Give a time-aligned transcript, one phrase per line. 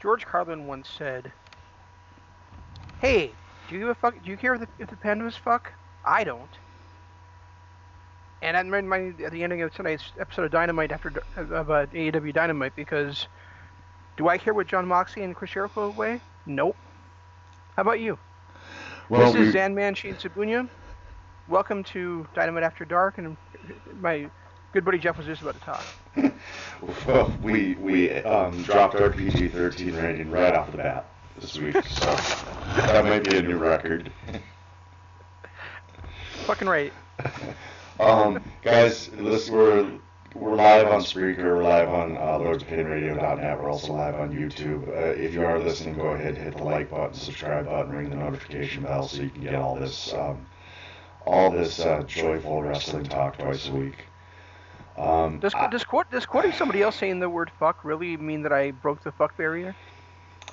[0.00, 1.32] George Carlin once said,
[3.00, 3.32] "Hey,
[3.68, 4.14] do you give a fuck?
[4.22, 5.72] Do you care if the, if the pandas fuck?
[6.04, 6.50] I don't."
[8.40, 11.86] And that reminded me at the ending of tonight's episode of Dynamite after of uh,
[11.86, 13.26] AEW Dynamite because
[14.16, 16.20] do I care what Jon Moxley and Chris Jericho way?
[16.46, 16.76] Nope.
[17.74, 18.18] How about you?
[19.08, 20.68] Well, this is we- Zanman Shane Sabunya.
[21.48, 23.36] Welcome to Dynamite After Dark, and
[24.00, 24.28] my
[24.72, 25.84] good buddy Jeff was just about to talk.
[27.42, 31.06] We we um, dropped our PG-13 rating right off the bat
[31.40, 32.06] this week, so
[32.76, 34.12] that might be a new record.
[36.46, 36.92] Fucking right.
[37.98, 39.90] Um, guys, listen, we're
[40.34, 44.86] we're live on Spreaker, we're live on uh, LordsOpinionRadio.net, we're also live on YouTube.
[44.88, 48.16] Uh, if you are listening, go ahead, hit the like button, subscribe button, ring the
[48.16, 50.46] notification bell, so you can get all this um,
[51.26, 54.04] all this uh, joyful wrestling talk twice a week.
[54.98, 58.52] Um, Does, I- does, does quoting somebody else saying the word fuck really mean that
[58.52, 59.74] I broke the fuck barrier?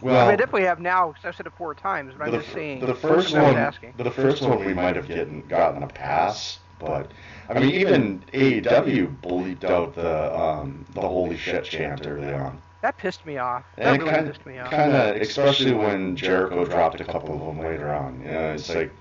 [0.01, 2.31] I well, mean, I definitely have now because I've said it four times, but I'm
[2.31, 2.81] the, just saying.
[2.81, 3.93] the first I one, asking.
[3.97, 7.11] the first one we might have getting, gotten a pass, but
[7.49, 12.97] I mean even AEW bleeped out the um, the holy shit chant early on, That
[12.97, 13.63] pissed me off.
[13.77, 14.69] That and really kind pissed me off.
[14.69, 18.19] kind of especially when Jericho dropped a couple of them later on.
[18.19, 18.91] You know, it's like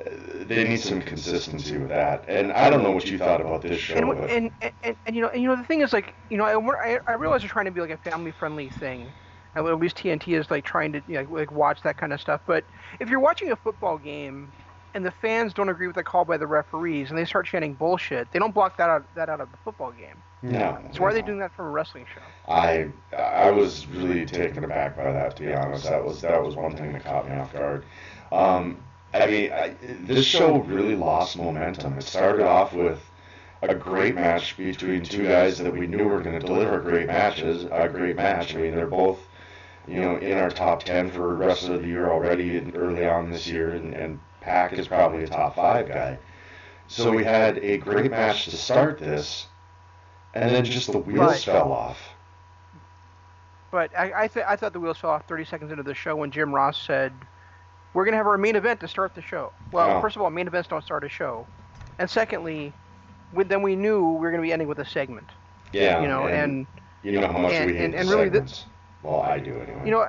[0.00, 2.24] they need some consistency with that.
[2.28, 4.50] And I don't know what you thought about this show, and, but and,
[4.82, 7.14] and, and, you know and you know the thing is like you know I, I,
[7.14, 9.08] realize they're trying to be like a family friendly thing
[9.54, 12.20] at at least TNT is like trying to you know, like watch that kind of
[12.20, 12.64] stuff but
[13.00, 14.52] if you're watching a football game
[14.94, 17.74] and the fans don't agree with the call by the referees and they start chanting
[17.74, 20.78] bullshit they don't block that out that out of the football game no.
[20.92, 24.64] so why are they doing that from a wrestling show I I was really taken
[24.64, 25.84] aback by that, to be honest.
[25.84, 27.84] That was that was one thing that caught me off guard.
[28.32, 28.82] Um,
[29.14, 31.98] I mean, I, this show really lost momentum.
[31.98, 33.00] It started off with
[33.62, 37.64] a great match between two guys that we knew were going to deliver great matches.
[37.70, 38.54] A great match.
[38.54, 39.18] I mean, they're both
[39.86, 43.06] you know in our top ten for the rest of the year already, and early
[43.06, 46.18] on this year, and, and Pac is probably a top five guy.
[46.86, 49.46] So we had a great match to start this,
[50.34, 51.40] and then just the wheels Right.
[51.40, 51.98] fell off.
[53.70, 56.16] but I I, th- I thought the wheels fell off 30 seconds into the show
[56.16, 57.12] when Jim Ross said
[57.94, 60.00] we're gonna have our main event to start the show well Oh.
[60.00, 61.46] first of all main events don't start a show
[61.98, 62.72] and secondly
[63.32, 65.26] we, then we knew we were gonna be ending with a segment
[65.72, 66.66] Yeah, you know and
[67.02, 68.66] you know how much and- we hate and- and really segments.
[69.02, 69.82] well, I do anyway.
[69.84, 70.08] You know,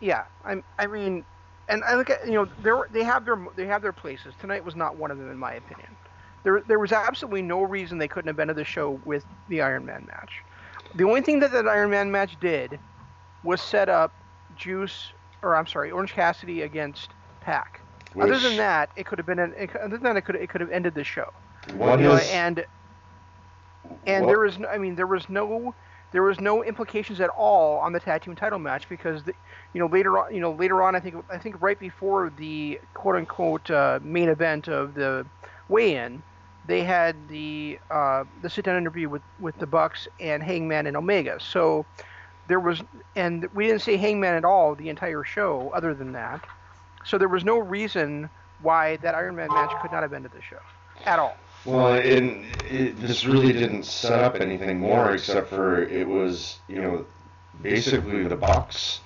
[0.00, 0.24] yeah.
[0.44, 0.62] I'm.
[0.78, 1.24] I mean,
[1.68, 4.34] and I look at you know they they have their they have their places.
[4.40, 5.88] Tonight was not one of them in my opinion.
[6.44, 9.86] There there was absolutely no reason they couldn't have ended the show with the Iron
[9.86, 10.42] Man match.
[10.94, 12.78] The only thing that that Iron Man match did
[13.42, 14.12] was set up
[14.56, 15.12] Juice
[15.42, 17.10] or I'm sorry Orange Cassidy against
[17.40, 17.80] Pac.
[18.18, 20.36] Other than that, it could have been an, it, could- other than that it could
[20.36, 21.32] it could have ended the show.
[21.74, 22.64] what You know, and
[24.06, 25.74] and what- there was no, I mean there was no
[26.10, 29.34] there was no implications at all on the tag team title match because the,
[29.74, 32.80] you know later on you know later on I think I think right before the
[32.94, 35.26] quote unquote uh, main event of the
[35.68, 36.22] weigh-in
[36.66, 40.96] they had the uh, the sit down interview with with the Bucks and Hangman and
[40.96, 41.84] Omega so
[42.48, 42.82] there was
[43.14, 46.44] and we didn't see Hangman at all the entire show other than that
[47.04, 48.28] so there was no reason
[48.62, 50.58] why that Iron Man match could not have ended the show
[51.06, 51.36] at all.
[51.64, 57.06] well, and this really didn't set up anything more except for it was you know
[57.62, 59.00] basically the Bucks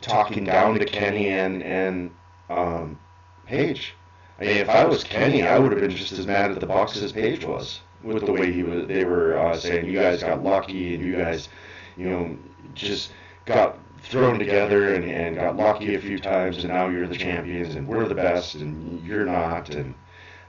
[0.00, 2.10] talking down to Kenny and and
[2.50, 2.98] um,
[3.46, 3.94] Page.
[4.40, 6.66] I mean, if I was Kenny, I would have been just as mad at the
[6.66, 8.86] Bucks as Page was with the way he was.
[8.86, 11.48] They were uh, saying you guys got lucky and you guys,
[11.96, 12.36] you know,
[12.74, 13.12] just
[13.44, 17.74] got thrown together and, and got lucky a few times and now you're the champions
[17.74, 19.94] and we're the best and you're not and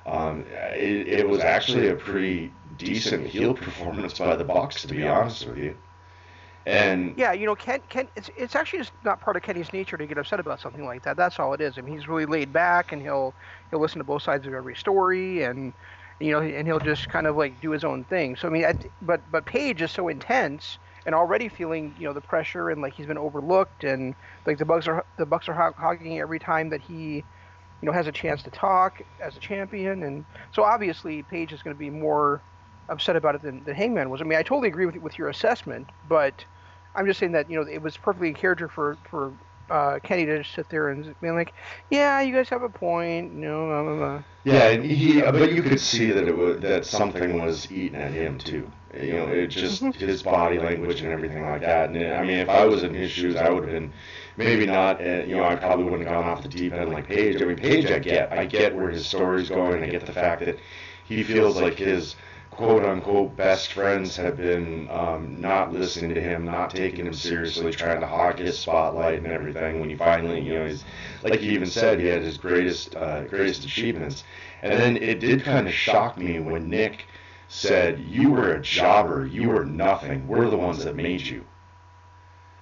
[0.06, 5.08] um, it, it was actually a pretty decent heel performance by the Bucks to be
[5.08, 5.76] honest with you.
[6.66, 9.98] And Yeah, you know, Ken, Ken, it's it's actually just not part of Kenny's nature
[9.98, 11.16] to get upset about something like that.
[11.18, 11.78] That's all it is.
[11.78, 13.36] I mean, he's really laid back, and he'll
[13.70, 15.74] he'll listen to both sides of every story, and
[16.20, 18.36] you know, and he'll just kind of like do his own thing.
[18.36, 22.14] So I mean, I, but but Page is so intense and already feeling you know
[22.14, 24.16] the pressure and like he's been overlooked, and
[24.46, 27.26] like the Bucks are the Bucks are hog- hogging every time that he
[27.82, 31.64] you know has a chance to talk as a champion, and so obviously Page is
[31.64, 32.44] going to be more
[32.90, 34.22] upset about it than, than Hangman was.
[34.22, 36.46] I mean, I totally agree with with your assessment, but
[36.96, 39.34] I'm just saying that you know it was perfectly in character for for
[39.70, 41.54] uh, Kenny to just sit there and be like,
[41.90, 44.24] yeah, you guys have a point, you know, blah, blah, blah.
[44.44, 48.12] Yeah, and he, but you could see that it was that something was eating at
[48.12, 48.70] him too.
[48.94, 51.90] You know, it just his body language and everything like that.
[51.90, 53.92] And I mean, if I was in his shoes, I would have been
[54.38, 55.02] maybe not.
[55.02, 57.42] Uh, you know, I probably wouldn't have gone off the deep end like Page.
[57.42, 59.84] I mean, Page, I get, I get where his story's going.
[59.84, 60.60] I get the fact that
[61.06, 62.16] he feels like his
[62.56, 67.72] quote unquote best friends have been um, not listening to him, not taking him seriously,
[67.72, 69.80] trying to hog his spotlight and everything.
[69.80, 70.86] When he finally, you know, he's
[71.24, 74.24] like he even said, he had his greatest uh, greatest achievements.
[74.62, 77.06] And then it did kind of shock me when Nick
[77.50, 79.26] said, "You were a jobber.
[79.26, 80.28] You were nothing.
[80.28, 81.44] We're the ones that made you."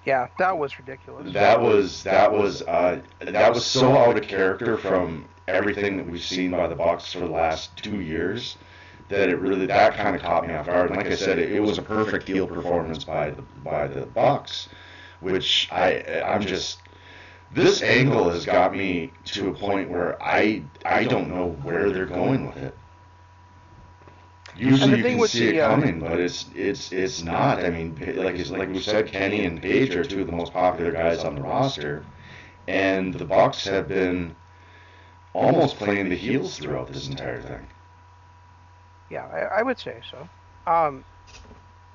[0.06, 1.32] Yeah, that was ridiculous.
[1.34, 6.24] That was that was uh, that was so out of character from everything that we've
[6.24, 8.58] seen by the Bucks for the last two years
[9.10, 10.90] that it really that kind of caught me off guard.
[10.90, 14.06] And like I said, it, it was a perfect heel performance by the by the
[14.06, 14.70] Bucks,
[15.20, 16.80] which I I'm just
[17.54, 22.06] this angle has got me to a point where I I don't know where they're
[22.06, 22.76] going with it.
[24.56, 27.60] Usually you can see the, it uh, coming, but it's it's it's not.
[27.64, 30.92] I mean, like like we said, Kenny and Page are two of the most popular
[30.92, 32.06] guys on the roster,
[32.68, 34.36] and the Bucks have been
[35.34, 37.68] almost playing the heels throughout this entire thing.
[39.14, 40.28] Yeah, I, I would say so.
[40.66, 41.06] Um,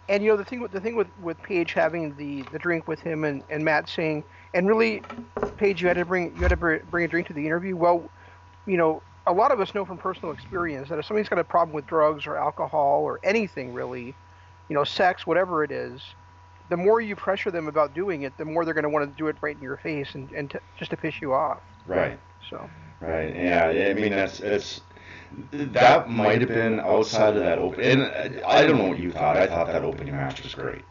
[0.08, 2.86] and you know the thing with the thing with with Page having the the drink
[2.88, 4.24] with him and and Matt saying,
[4.54, 5.02] and really,
[5.58, 7.76] Page, you had to bring you had to bring a drink to the interview.
[7.76, 8.10] Well,
[8.66, 11.44] you know, a lot of us know from personal experience that if somebody's got a
[11.44, 14.14] problem with drugs or alcohol or anything really,
[14.68, 16.02] you know, sex, whatever it is,
[16.70, 19.16] the more you pressure them about doing it, the more they're going to want to
[19.16, 21.62] do it right in your face and, and to, just to piss you off.
[21.86, 22.20] Right.
[22.48, 22.70] So.
[23.00, 23.34] Right.
[23.34, 23.66] Yeah.
[23.90, 24.80] I mean, that's it's
[25.52, 27.82] that might have been outside of that open.
[27.82, 29.36] And I don't know what you thought.
[29.36, 30.84] I thought that opening match was great.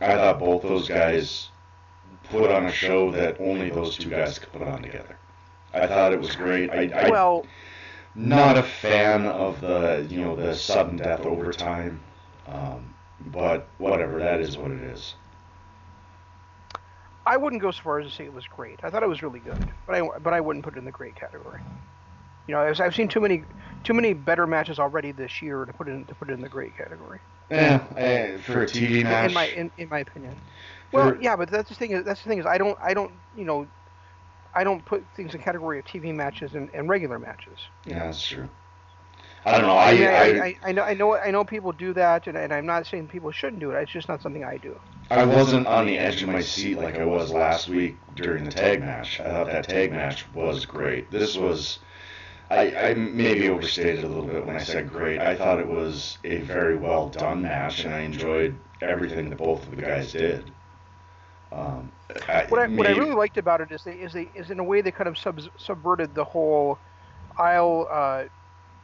[0.00, 1.50] I thought both those guys
[2.24, 5.16] put on a show that only those two guys could put on together.
[5.72, 6.70] I thought it was great.
[6.70, 7.46] I, I well,
[8.14, 12.00] not a fan of the you know the sudden death overtime,
[12.46, 12.94] um,
[13.26, 14.18] but whatever.
[14.18, 15.14] That is what it is.
[17.26, 18.80] I wouldn't go so far as to say it was great.
[18.82, 20.92] I thought it was really good, but I but I wouldn't put it in the
[20.92, 21.60] great category.
[22.46, 23.44] You know, I've seen too many
[23.84, 26.40] too many better matches already this year to put it in, to put it in
[26.40, 27.20] the great category.
[27.50, 27.78] Yeah,
[28.38, 29.30] for a TV match.
[29.30, 30.36] In my in, in my opinion.
[30.92, 31.90] Well, yeah, but that's the thing.
[31.90, 33.66] Is, that's the thing is I don't I don't you know
[34.54, 37.58] I don't put things in category of TV matches and, and regular matches.
[37.84, 38.48] Yeah, that's true.
[39.46, 39.76] I don't know.
[39.76, 42.64] I, I, I, I, know I know I know people do that, and, and I'm
[42.64, 43.82] not saying people shouldn't do it.
[43.82, 44.78] It's just not something I do.
[45.10, 48.50] I wasn't on the edge of my seat like I was last week during the
[48.50, 49.20] tag match.
[49.20, 51.10] I thought that tag match was great.
[51.10, 51.78] This was.
[52.50, 55.20] I, I maybe overstated a little bit when I said great.
[55.20, 59.62] I thought it was a very well done match, and I enjoyed everything that both
[59.64, 60.50] of the guys did.
[61.50, 61.90] Um,
[62.28, 64.50] I, what, I, maybe, what I really liked about it is they is they is
[64.50, 66.78] in a way they kind of sub, subverted the whole
[67.38, 68.24] I'll uh,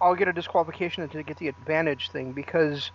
[0.01, 2.91] I'll get a disqualification to get the advantage thing because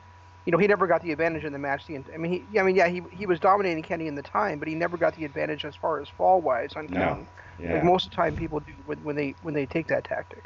[0.46, 1.86] you know he never got the advantage in the match.
[1.88, 4.60] The I mean he I mean yeah he he was dominating Kenny in the time,
[4.60, 7.00] but he never got the advantage as far as fall wise on Kenny.
[7.00, 7.28] No.
[7.60, 7.76] Yeah.
[7.76, 10.44] Like most of the time people do when, when they when they take that tactic.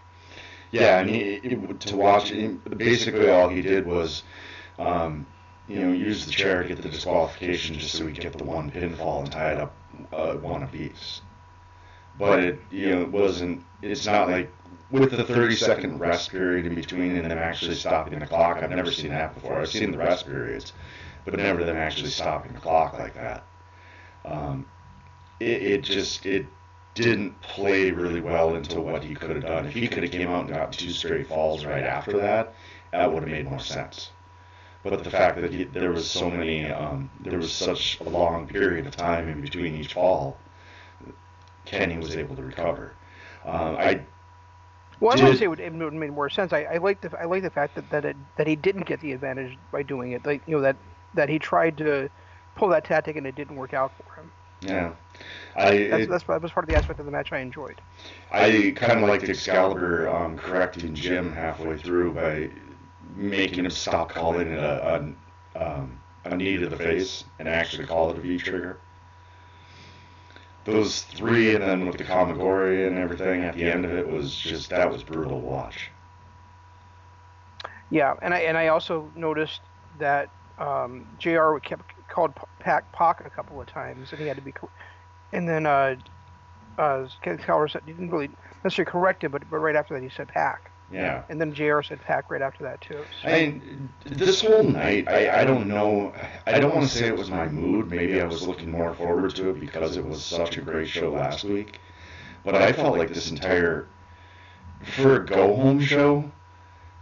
[0.71, 2.33] Yeah, and he, it, to watch
[2.77, 4.23] basically all he did was.
[4.77, 5.25] Um,
[5.69, 8.43] you know, use the chair to get the disqualification just so he could get the
[8.43, 9.75] one pinfall and tie it up
[10.11, 11.21] uh, one apiece.
[12.17, 13.63] But it, you know, it wasn't.
[13.83, 14.51] It's not like
[14.91, 18.57] with the 30 second rest period in between and them actually stopping the clock.
[18.61, 19.61] I've never seen that before.
[19.61, 20.73] I've seen the rest periods,
[21.23, 23.43] but never them actually stopping the clock like that.
[24.25, 24.65] Um,
[25.39, 26.47] it, it just it
[27.03, 29.65] didn't play really well into what he could have done.
[29.65, 32.53] If he could have came out and got two straight falls right after that,
[32.91, 34.11] that would have made more sense
[34.83, 38.47] but the fact that he, there was so many, um, there was such a long
[38.47, 40.37] period of time in between each fall,
[41.65, 42.93] Kenny was able to recover.
[43.45, 44.01] Um, I
[44.99, 46.51] well, I would say it would, it would make more sense.
[46.51, 48.99] I, I like the I like the fact that that it, that he didn't get
[48.99, 50.25] the advantage by doing it.
[50.25, 50.75] Like you know that
[51.13, 52.09] that he tried to
[52.55, 54.31] pull that tactic and it didn't work out for him.
[54.61, 54.91] Yeah,
[55.55, 57.81] I, that's, it, that's, that was part of the aspect of the match I enjoyed.
[58.31, 62.49] I kind of liked Excalibur um, correcting Jim halfway through by
[63.15, 65.13] making him stop calling it a,
[65.55, 68.79] a, um, a knee to the face and actually call it a V trigger.
[70.65, 74.35] Those three, and then with the Kamagori and everything at the end of it was
[74.35, 75.89] just that was brutal to watch.
[77.89, 79.61] Yeah, and I and I also noticed
[79.97, 81.57] that um, Jr.
[81.57, 84.53] kept called Pac Pac a couple of times, and he had to be,
[85.31, 85.95] and then uh,
[86.77, 88.29] uh, Ken said he didn't really
[88.63, 90.71] necessarily correct it, but but right after that he said pack.
[90.91, 91.23] Yeah.
[91.29, 93.03] And then JR said pack right after that too.
[93.21, 93.27] So.
[93.29, 96.13] I mean, this whole night, I, I don't know.
[96.47, 97.91] I don't want to say it was my mood.
[97.91, 101.11] Maybe I was looking more forward to it because it was such a great show
[101.11, 101.79] last week.
[102.43, 103.87] But I felt like this entire,
[104.81, 106.31] for a go home show,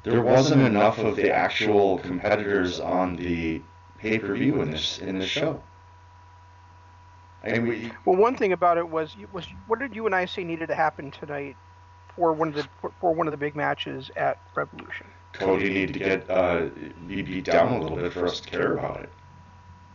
[0.04, 3.62] there wasn't enough of the actual competitors on the
[4.00, 5.62] pay per view in this in this show.
[7.48, 10.44] Mean, we, well, one thing about it was was what did you and I say
[10.44, 11.56] needed to happen tonight
[12.16, 12.68] for one of the
[13.00, 15.08] for one of the big matches at Revolution.
[15.34, 16.68] Cody need to get uh,
[17.08, 19.10] be beat down a little bit for us to care about it.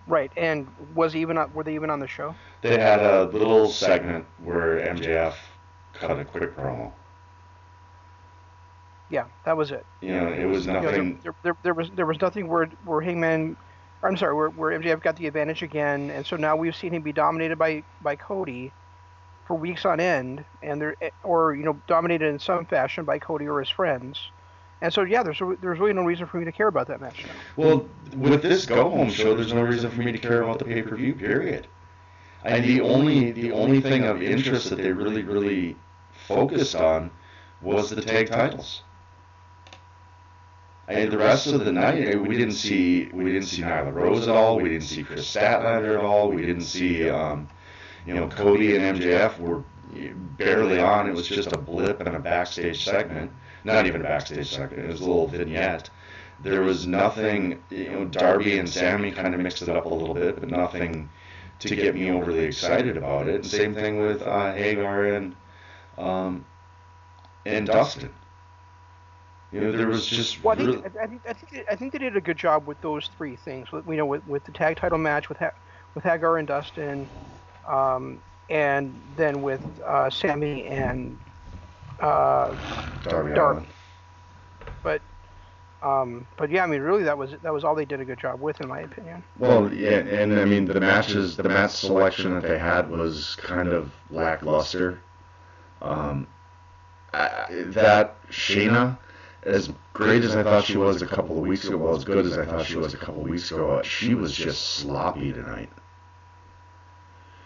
[0.06, 2.35] Right, and was even on, were they even on the show?
[2.62, 5.35] They had a little segment where MJF
[5.92, 6.92] cut a quick promo.
[9.11, 9.85] Yeah, that was it.
[10.00, 11.18] You know, it was You know, nothing.
[11.23, 13.56] there, there, there was there was nothing where where Hangman,
[14.02, 17.02] I'm sorry, where, where MJF got the advantage again, and so now we've seen him
[17.02, 18.73] be dominated by by Cody
[19.47, 23.18] for weeks on end, and there eh, or you know dominated in some fashion by
[23.18, 24.30] Cody or his friends,
[24.80, 27.25] and so yeah, there's there's really no reason for me to care about that match
[27.25, 27.32] now.
[27.56, 28.21] Well, mm-hmm.
[28.28, 30.82] with this go home show, there's no reason for me to care about the pay
[30.82, 31.14] per view.
[31.14, 31.68] Period.
[32.44, 35.76] And the only the only thing of interest that they really really
[36.26, 37.11] focused on
[37.61, 38.82] was the tag titles.
[40.92, 44.34] And the rest of the night, we didn't see we didn't see Nyla Rose at
[44.34, 44.61] all.
[44.61, 46.30] We didn't see Kris Statlander at all.
[46.30, 47.49] We didn't see um,
[48.04, 49.64] you know Cody and MJF were
[50.37, 51.08] barely on.
[51.08, 53.30] It was just a blip and a backstage segment.
[53.64, 54.84] Not even a backstage segment.
[54.84, 55.88] It was a little vignette.
[56.42, 57.62] There was nothing.
[57.70, 61.08] You know, Darby and Sammy kind of mixed it up a little bit, but nothing
[61.61, 63.37] to get me overly excited about it.
[63.37, 65.34] And same thing with uh, Hager and
[65.96, 66.44] um,
[67.46, 68.11] and Dustin.
[69.52, 71.76] You know, there was just Well, I think, I, I think I think they- I
[71.76, 73.71] think they did a good job with those three things.
[73.71, 75.52] With, you know, with, with the tag title match with ha-
[75.94, 77.11] with Hager and Dustin,
[77.68, 81.21] um, and then with uh, Sammy and
[82.00, 82.56] uh,
[83.02, 83.68] Darby Darby.
[84.82, 85.02] But
[85.82, 88.18] um, but yeah, I mean, really, that was that was all they did a good
[88.18, 89.23] job with, in my opinion.
[89.38, 93.68] Well, yeah, and I mean the matches, the match selection that they had was kind
[93.68, 95.00] of lackluster.
[95.82, 96.26] Um,
[97.12, 98.97] I, that Shayna,
[99.44, 102.26] as great as I thought she was a couple of weeks ago, well, as good
[102.26, 105.70] as I thought she was a couple of weeks ago, she was just sloppy tonight.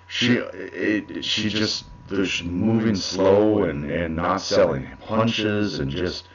[0.09, 6.29] She, it, she just was moving slow and, and not selling punches and just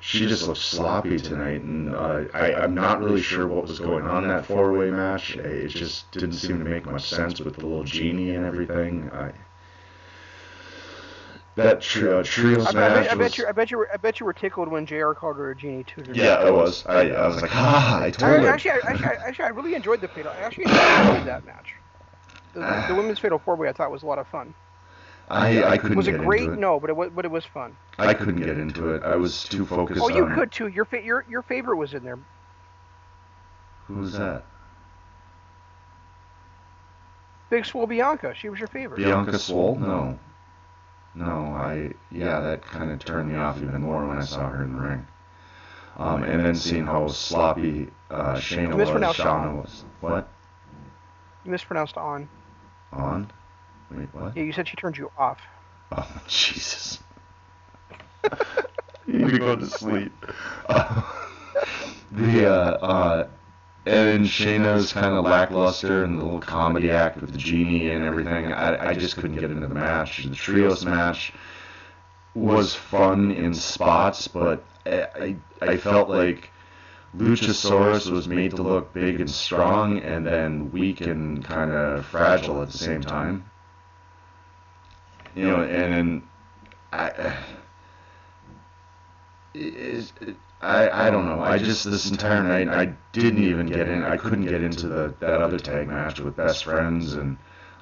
[0.00, 4.04] she just looked sloppy tonight, and uh, I, I'm not really sure what was going
[4.04, 5.34] on in that four-way match.
[5.34, 9.10] It just didn't seem to make much sense with the little genie and everything.
[9.12, 9.32] I,
[11.56, 13.78] that tri- uh, trios I, I, match bet, I was, bet you I bet you
[13.78, 15.12] were I bet you were tickled when Jr.
[15.12, 16.04] called her a genie too.
[16.12, 16.84] yeah, it was.
[16.86, 17.98] I, I was like, ha!
[18.02, 18.48] I I, told her.
[18.48, 20.32] actually, I, actually, I, actually, I really enjoyed the fatal.
[20.32, 21.74] I actually enjoyed that match.
[22.52, 24.54] The, the, the women's fatal four way I thought was a lot of fun.
[25.28, 26.42] I, I couldn't Was get it great?
[26.42, 26.58] into it.
[26.60, 27.76] No, but it was but it was fun.
[27.98, 29.02] I couldn't get into it.
[29.02, 30.34] I was too focused Oh, you on.
[30.34, 30.68] could too.
[30.68, 32.18] Your fa- your your favorite was in there.
[33.88, 34.44] Who's that?
[37.50, 38.34] Big Swole Bianca.
[38.34, 38.98] She was your favorite.
[38.98, 39.76] Bianca Swole?
[39.76, 40.18] No.
[41.16, 44.62] No, I yeah, that kind of turned me off even more when I saw her
[44.62, 45.06] in the ring.
[45.96, 49.84] Um, and then seeing how sloppy uh, Shayna was, Shauna was.
[50.00, 50.28] What?
[51.44, 52.28] You mispronounced on.
[52.92, 53.30] On?
[53.90, 54.36] Wait, what?
[54.36, 55.38] Yeah, you said she turned you off.
[55.92, 56.98] Oh, Jesus.
[59.06, 60.12] you need to go to sleep.
[60.68, 61.02] Uh,
[62.12, 63.28] the, uh, uh,
[63.86, 68.52] and Shayna's kind of lackluster and the little comedy act with the genie and everything.
[68.52, 70.24] I, I just couldn't get into the match.
[70.24, 71.32] The trios match
[72.34, 76.50] was fun in spots, but I, I, I felt like
[77.16, 82.62] Luchasaurus was made to look big and strong and then weak and kind of fragile
[82.62, 83.48] at the same time.
[85.36, 86.22] You know, and then
[86.92, 87.36] I,
[89.54, 90.12] is,
[90.60, 91.40] I, I don't know.
[91.40, 94.02] I just this entire night I didn't even get in.
[94.02, 97.36] I couldn't get into the that other tag match with Best Friends and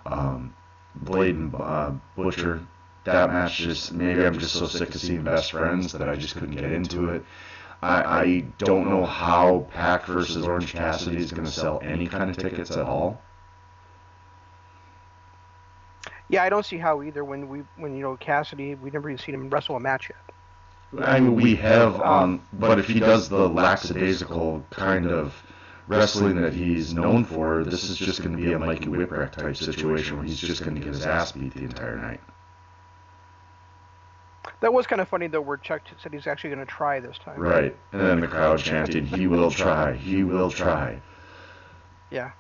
[0.06, 0.54] um,
[0.96, 2.66] Blade and uh, Butcher.
[3.04, 6.34] That match just maybe I'm just so sick of seeing Best Friends that I just
[6.34, 7.24] couldn't get into it.
[7.80, 12.30] I, I don't know how Pac versus Orange Cassidy is going to sell any kind
[12.30, 13.20] of tickets at all.
[16.28, 17.24] Yeah, I don't see how either.
[17.24, 20.34] When we when you know Cassidy, we never even seen him wrestle a match yet.
[21.02, 25.34] I mean, we have, um, but if he does the lackadaisical kind of
[25.86, 29.56] wrestling that he's known for, this is just going to be a Mikey Whipwreck type
[29.56, 32.20] situation where he's just going to get his ass beat the entire night.
[34.60, 37.18] That was kind of funny though, where Chuck said he's actually going to try this
[37.18, 37.38] time.
[37.38, 37.76] Right.
[37.92, 41.00] And then the crowd chanting, he will try, he will try.
[42.10, 42.30] Yeah.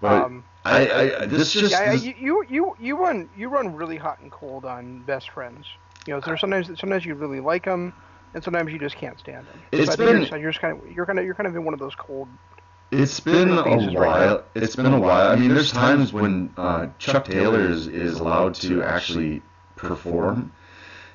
[0.00, 0.90] But um, I,
[1.22, 4.30] I, this just, yeah, this- you, you you you run you run really hot and
[4.30, 5.66] cold on best friends.
[6.08, 7.92] You know, there's sometimes sometimes you really like them,
[8.32, 9.60] and sometimes you just can't stand them.
[9.72, 11.66] It's so been- you're, you're just kind of you're kind of you're kind of in
[11.66, 12.28] one of those cold.
[12.90, 14.44] It's been a phases right while.
[14.54, 15.28] It's been a while.
[15.30, 19.42] I mean, there's times when uh, Chuck Taylor is, is allowed to actually
[19.76, 20.50] perform.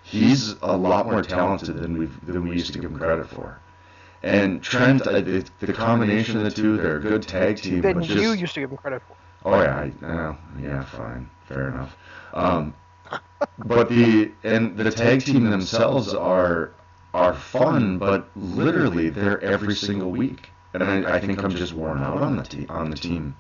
[0.04, 3.60] He's a lot more talented than we than we used to give him credit for.
[4.22, 7.82] And Trent, uh, the, the combination of the two, they're a good tag team.
[7.82, 9.18] That you just, used to give them credit for.
[9.44, 11.98] Oh yeah, I, uh, yeah, fine, fair enough.
[12.36, 12.76] Um,
[13.66, 16.72] but the and the tag team themselves are
[17.14, 22.02] are fun, but literally they're every single week, and I, I think I'm just worn
[22.02, 23.36] out on the team on the team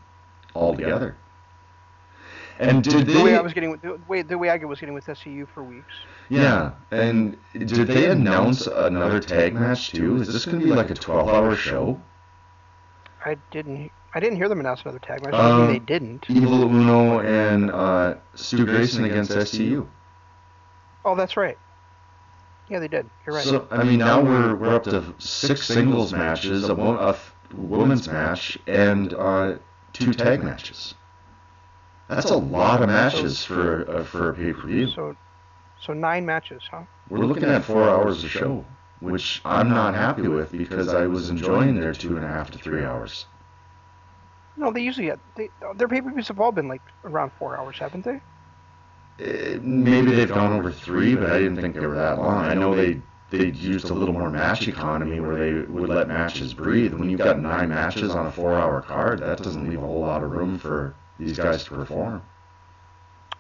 [0.56, 1.16] altogether.
[2.60, 3.36] And did The way?
[3.36, 5.94] I was getting with the way the way I was getting with SCU for weeks.
[6.30, 10.18] Yeah, and did they announce another tag match too?
[10.18, 12.00] Is this going to be like a 12-hour show?
[13.26, 15.34] I didn't I didn't hear them announce another tag match.
[15.34, 16.26] Um, they didn't.
[16.30, 19.88] Evil Uno and uh, Stu Grayson against SCU.
[21.04, 21.58] Oh, that's right.
[22.70, 23.10] Yeah, they did.
[23.26, 23.44] You're right.
[23.44, 27.18] So I mean, now we're we're up to six singles matches, a, wo- a
[27.56, 29.56] women's match, and uh,
[29.92, 30.94] two tag matches.
[32.08, 34.90] That's a lot of matches for uh, for a pay per view.
[34.90, 35.16] So,
[35.82, 36.84] so nine matches, huh?
[37.10, 38.64] We're looking at four hours a show,
[39.00, 42.58] which I'm not happy with because I was enjoying their two and a half to
[42.58, 43.26] three hours.
[44.58, 47.58] No, they usually get they, their pay per views have all been like around four
[47.58, 48.22] hours, haven't they?
[49.20, 52.46] Uh, maybe they've gone over three, but I didn't think they were that long.
[52.46, 56.54] I know they they used a little more match economy where they would let matches
[56.54, 56.94] breathe.
[56.94, 60.24] When you've got nine matches on a four-hour card, that doesn't leave a whole lot
[60.24, 62.22] of room for these guys to perform.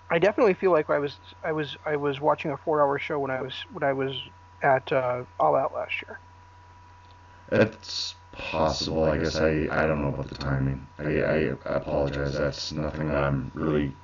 [0.09, 3.19] I definitely feel like I was I was I was watching a four hour show
[3.19, 4.15] when I was when I was
[4.61, 6.19] at uh, All Out last year.
[7.51, 9.05] It's possible.
[9.05, 10.85] I guess I I don't know about the timing.
[10.99, 11.35] I I
[11.65, 12.33] apologize.
[12.37, 13.95] That's nothing that I'm really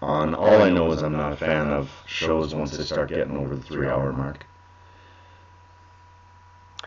[0.00, 0.34] on.
[0.34, 3.54] All I know is I'm not a fan of shows once they start getting over
[3.54, 4.46] the three-hour mark.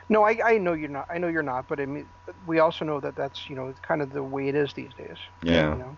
[0.07, 1.07] No, I, I know you're not.
[1.09, 1.67] I know you're not.
[1.67, 2.07] But I mean,
[2.45, 5.17] we also know that that's you know kind of the way it is these days.
[5.43, 5.71] Yeah.
[5.71, 5.97] You know.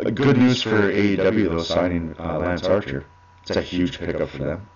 [0.00, 3.04] Uh, Good news for AEW though, signing uh, Lance Archer.
[3.42, 4.68] It's a huge pickup for them.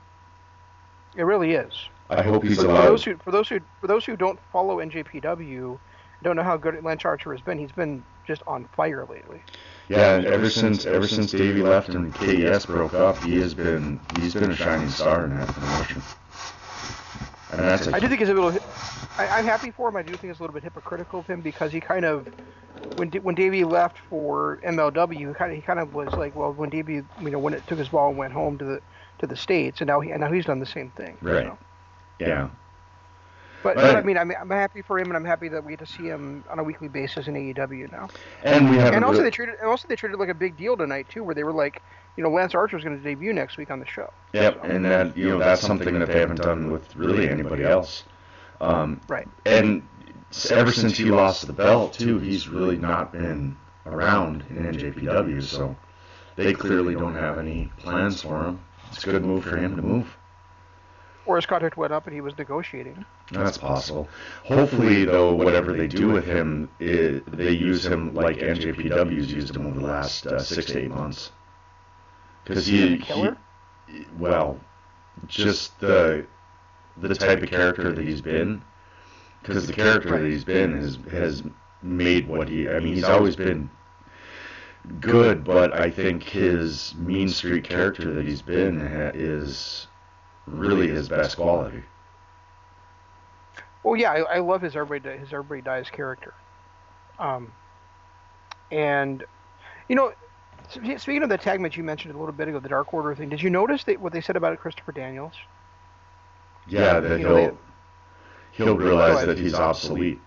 [1.16, 1.72] It really is.
[2.10, 4.80] I hope he's For, for those who for those who for those who don't follow
[4.80, 5.80] NJPW,
[6.22, 7.58] don't know how good Lance Archer has been.
[7.58, 9.44] He's been just on fire lately.
[9.88, 14.00] Yeah, and ever since ever since Davey left and KES broke up, he has been
[14.10, 16.02] he's been a shining star in that promotion.
[17.50, 18.58] And that's a I do think it's a little.
[19.18, 19.96] I, I'm happy for him.
[19.96, 22.28] I do think it's a little bit hypocritical of him because he kind of,
[22.94, 26.52] when when Davey left for MLW, he kind of he kind of was like, well,
[26.52, 28.82] when Davey, you know, when it took his ball and went home to the
[29.18, 31.20] to the states, and now he and now he's done the same thing.
[31.28, 31.44] you Right.
[31.44, 31.58] know.
[32.20, 32.48] Yeah.
[33.62, 33.82] But, Right.
[33.92, 35.86] but I mean, I'm I'm happy for him, and I'm happy that we get to
[35.86, 38.08] see him on a weekly basis in AEW now.
[38.42, 40.56] And we have And also real- they treated and also they treated like a big
[40.56, 41.82] deal tonight too, where they were like,
[42.16, 44.10] you know, Lance Archer is going to debut next week on the show.
[44.32, 48.04] Yep, and that you know that's something that they haven't done with really anybody else.
[48.62, 49.28] Um, Right.
[49.44, 49.82] and
[50.50, 53.56] ever since he lost the belt too, he's really not been
[53.86, 55.42] around in NJPW.
[55.42, 55.76] So
[56.36, 58.60] they clearly don't have any plans for him.
[58.92, 60.16] It's a good move for him to move.
[61.26, 63.04] Or his contract went up and he was negotiating.
[63.30, 64.08] That's possible.
[64.44, 69.66] Hopefully, though, whatever they do with him, i they use him like NJPW's used him
[69.66, 71.30] over the last uh, six to eight months.
[72.42, 73.30] Because he, he,
[74.18, 74.58] well,
[75.26, 76.26] just the
[76.96, 78.62] the type of character that he's been.
[79.42, 81.42] Because the character that he's been has has
[81.82, 82.68] made what he.
[82.68, 83.70] I mean, he's always been
[85.00, 89.86] good, but I think his mean street character that he's been ha- is
[90.50, 91.82] really his best quality.
[93.82, 96.34] Well, yeah, I, I love his everybody his everybody dies character.
[97.18, 97.52] Um,
[98.70, 99.24] and
[99.88, 100.12] you know,
[100.68, 103.28] speaking of the tag match you mentioned a little bit ago, the Dark Order thing,
[103.28, 105.34] did you notice that what they said about Christopher Daniels?
[106.68, 107.36] Yeah, that You know,
[108.56, 110.20] he'll he'll realize that he's obsolete.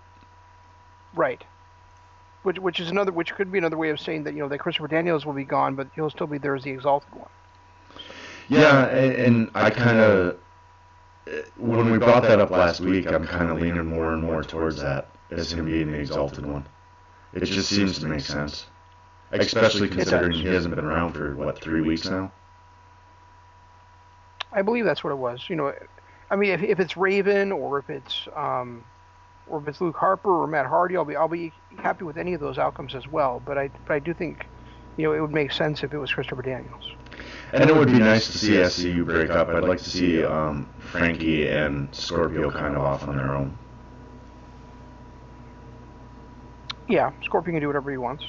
[1.13, 1.43] Right.
[2.41, 4.57] Which which is another which could be another way of saying that you know that
[4.57, 7.29] Christopher Daniels will be gone, but he'll still be there as the Exalted One.
[8.53, 10.37] Yeah, and, and I kind of
[11.57, 14.81] when we brought that up last week, I'm kind of leaning more and more towards
[14.81, 16.65] that as him being the exalted one.
[17.33, 18.67] It just seems to make sense,
[19.31, 22.31] especially considering he hasn't been around for what three weeks now.
[24.51, 25.49] I believe that's what it was.
[25.49, 25.73] You know,
[26.29, 28.83] I mean, if, if it's Raven or if it's um,
[29.47, 32.33] or if it's Luke Harper or Matt Hardy, I'll be I'll be happy with any
[32.33, 33.41] of those outcomes as well.
[33.43, 34.45] But I but I do think,
[34.97, 36.91] you know, it would make sense if it was Christopher Daniels.
[37.53, 39.49] And it would be nice to see SCU break up.
[39.49, 43.55] I'd like to see um, Frankie and Scorpio kind of off on their own.
[46.87, 48.25] Yeah, Scorpio can do whatever he wants.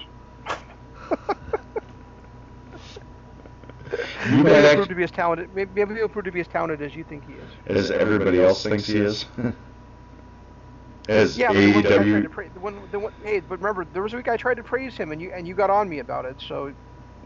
[4.30, 5.54] You Maybe he'll prove to be as talented.
[5.54, 7.50] Maybe he'll prove to be as talented as you think he is.
[7.66, 9.26] as everybody else thinks he is.
[11.08, 12.30] as Yeah, but the one guy tried to AEW.
[12.30, 14.62] pra- the one, the one, hey, but remember, there was a week I tried to
[14.64, 16.40] praise him, and you and you got on me about it.
[16.46, 16.72] So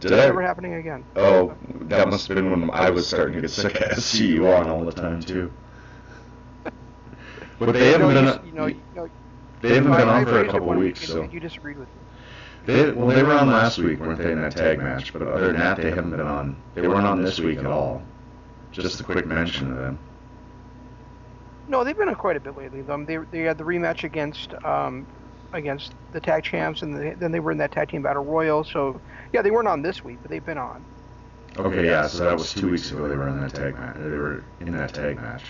[0.01, 0.27] Did that I?
[0.27, 1.05] never happening again.
[1.17, 4.69] Oh, that must have been when I was starting to get sick of SCU on
[4.69, 5.53] all the time too.
[7.59, 9.11] But they haven't been you, on, you know, you know,
[9.61, 11.95] they haven't been on for a couple weeks, so you disagreed with me.
[12.67, 15.13] they well they were on last week, weren't they, in that tag match?
[15.13, 16.57] But other than that, they haven't been on.
[16.75, 18.03] They weren't on this week at all.
[18.71, 19.99] Just a quick mention of them.
[21.67, 22.85] No, they've been on quite a bit lately.
[22.89, 25.07] Um, they they had the rematch against um,
[25.53, 28.65] against the tag champs, and they, then they were in that tag team battle royal.
[28.65, 29.01] So
[29.33, 30.85] yeah, they weren't on this week, but they've been on.
[31.57, 33.97] Okay, yeah, so that was two weeks ago they were in that tag match.
[33.97, 35.45] They were in that tag match.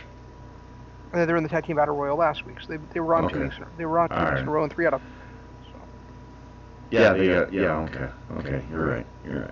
[1.13, 2.61] And they were in the tag team battle royal last week.
[2.61, 3.57] So they, they were on two weeks.
[3.57, 4.43] In, they were on two All weeks right.
[4.43, 5.03] in a row, and three out of.
[5.65, 5.79] So.
[6.91, 8.09] Yeah, they got, yeah, okay,
[8.39, 9.51] okay, you're right, you're right.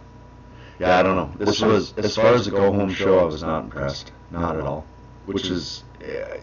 [0.79, 1.33] Yeah, I don't know.
[1.45, 4.63] This was, as far as the go home show, I was not impressed, not at
[4.63, 4.87] all.
[5.25, 6.39] Which is, eh,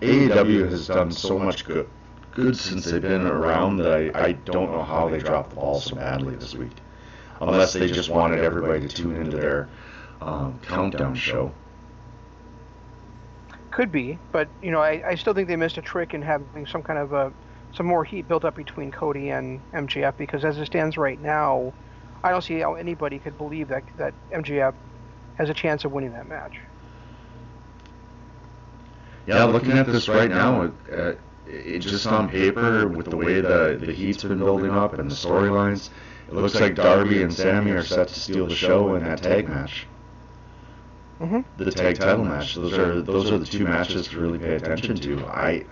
[0.00, 1.88] AEW has done so much good,
[2.32, 5.80] good since they've been around that I, I don't know how they dropped the ball
[5.80, 6.72] so badly this week.
[7.40, 9.68] Unless they just wanted everybody to tune into their
[10.20, 11.52] um, countdown show.
[13.72, 16.66] Could be, but you know, I, I still think they missed a trick in having
[16.66, 17.32] some kind of a
[17.74, 21.72] some more heat built up between Cody and MJF because as it stands right now,
[22.22, 24.74] I don't see how anybody could believe that that MJF
[25.36, 26.58] has a chance of winning that match.
[29.26, 31.12] Yeah, looking at this right now, it, uh,
[31.46, 35.14] it just on paper with the way the the heat's been building up and the
[35.16, 35.90] storylines,
[36.28, 39.48] it looks like Darby and Sammy are set to steal the show in that tag
[39.48, 39.88] match,
[41.18, 42.54] hmm the tag title match.
[42.54, 45.26] Those are those are the two matches to really pay attention to.
[45.26, 45.66] I,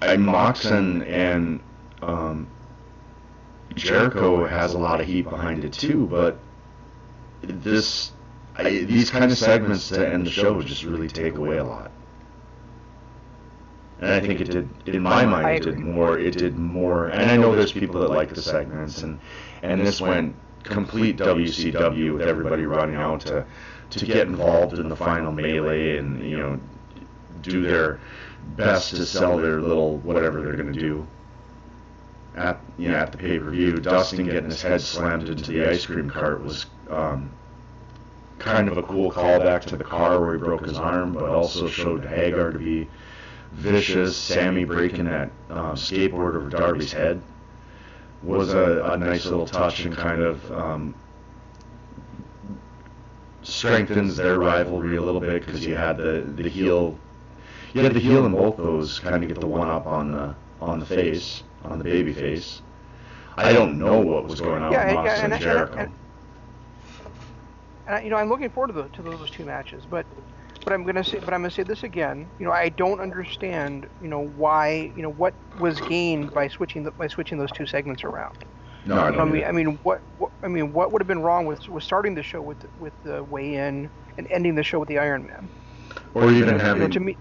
[0.00, 1.60] I Mox and and
[2.02, 2.48] um,
[3.74, 6.44] Jericho has a lot of heat behind it too, but
[7.42, 8.12] this
[8.56, 11.92] I, these kind of segments to end the show just really take away a lot.
[14.00, 16.18] And I think it did, in my mind, it did more.
[16.18, 17.08] It did more.
[17.08, 19.18] And I know there's people that like the segments, and
[19.62, 23.44] and this went complete WCW with everybody running out to
[23.90, 26.60] to get involved in the final melee and you know
[27.42, 27.98] do their
[28.56, 31.06] best to sell their little whatever they're going to do
[32.36, 33.72] at you know at the pay per view.
[33.78, 37.30] Dustin getting his head slammed into the ice cream cart was um,
[38.38, 41.66] kind of a cool callback to the car where he broke his arm, but also
[41.66, 42.88] showed Hager to be
[43.52, 44.16] vicious.
[44.16, 47.20] Sammy breaking that um, skateboard over Darby's head
[48.22, 50.94] was a, a nice little touch and kind of um,
[53.42, 56.98] strengthens their rivalry a little bit because you had the the heel,
[57.74, 60.34] you had the heel in both those kind of get the one up on the
[60.60, 62.62] on the face on the baby face.
[63.36, 65.76] I don't know what was going on Yeah, with and- Mox and- and and- Jericho.
[65.76, 65.92] and-
[67.86, 70.04] And I, you know, I'm looking forward to, the, to those two matches, but
[70.68, 72.32] but I'm gonna say, but I'm gonna say this again.
[72.38, 73.88] You know, I don't understand.
[74.00, 74.92] You know why?
[74.94, 78.44] You know what was gained by switching the, by switching those two segments around.
[78.84, 79.26] no, I I don't.
[79.26, 82.14] mean, I mean, what, what I mean, what would have been wrong with with starting
[82.14, 85.50] the show with with the weigh-in and ending the show with the Iron Man?
[86.14, 87.18] or even You know, having to me.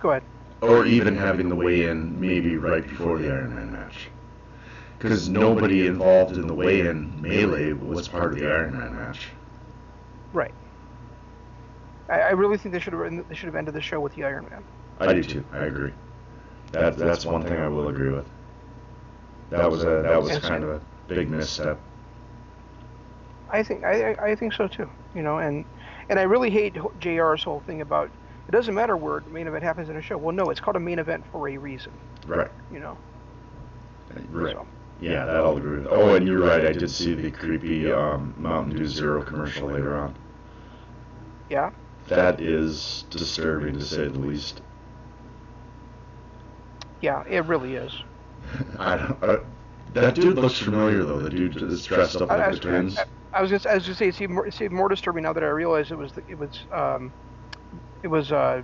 [0.00, 0.24] Go ahead.
[0.62, 4.10] or even having the weigh-in maybe right before the Iron Man match.
[4.98, 9.28] Because nobody involved in the weigh-in melee was part of the Iron Man match.
[10.32, 10.54] Right.
[12.08, 14.24] I, I really think they should have they should have ended the show with the
[14.24, 14.64] Iron Man.
[15.00, 15.44] I do too.
[15.52, 15.92] I agree.
[16.72, 18.26] That that's one thing I will agree with.
[19.50, 21.78] That was a that was kind of a big misstep.
[23.50, 24.90] I think I, I think so too.
[25.14, 25.64] You know, and
[26.08, 28.10] and I really hate JR's whole thing about
[28.46, 30.18] it doesn't matter where the main event happens in a show.
[30.18, 31.92] Well, no, it's called a main event for a reason.
[32.26, 32.50] Right.
[32.72, 32.98] You know.
[34.30, 34.54] Right.
[34.54, 34.66] So,
[35.00, 35.86] Yeah, that I'll agree with.
[35.90, 36.66] Oh, and you're right.
[36.66, 40.14] I did see the creepy um, Mountain Dew Zero commercial later on.
[41.48, 41.70] yeah.
[42.08, 44.60] That is disturbing to say the least.
[47.00, 47.22] Yeah.
[47.28, 47.92] It really is.
[48.78, 49.22] I don't.
[49.22, 49.38] Uh,
[49.92, 51.20] that dude looks familiar though.
[51.20, 52.98] The dude that's dressed up I, I like the twins.
[52.98, 53.04] I,
[53.38, 55.32] I was just I was just say it's even more, it's even more disturbing now
[55.32, 57.12] that I realize it was the, it was um
[58.02, 58.62] it was uh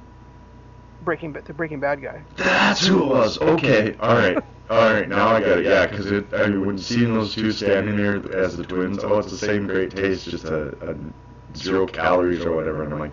[1.02, 2.24] Breaking the Breaking Bad guy.
[2.36, 3.38] That's who it was.
[3.40, 3.96] Okay.
[4.00, 4.36] All right.
[4.68, 5.08] All right.
[5.08, 5.64] Now I got it.
[5.64, 6.32] Yeah, because it.
[6.34, 9.66] I mean, when seeing those two standing there as the twins, oh, it's the same
[9.66, 10.94] great taste, just a, a
[11.56, 12.84] zero calories or whatever.
[12.84, 13.12] And I'm like,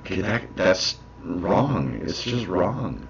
[0.00, 2.00] okay, that that's wrong.
[2.02, 3.06] It's just wrong.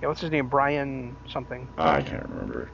[0.00, 0.08] Yeah.
[0.08, 0.48] What's his name?
[0.48, 1.68] Brian something.
[1.76, 2.70] I can't remember.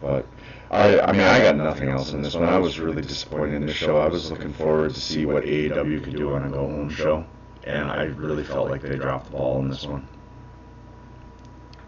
[0.00, 0.26] But
[0.70, 2.48] I, I mean, I got nothing else in this one.
[2.48, 3.98] I was really disappointed in this show.
[3.98, 7.26] I was looking forward to see what AEW could do on a go-home show,
[7.64, 10.08] and I really felt like they dropped the ball in this one.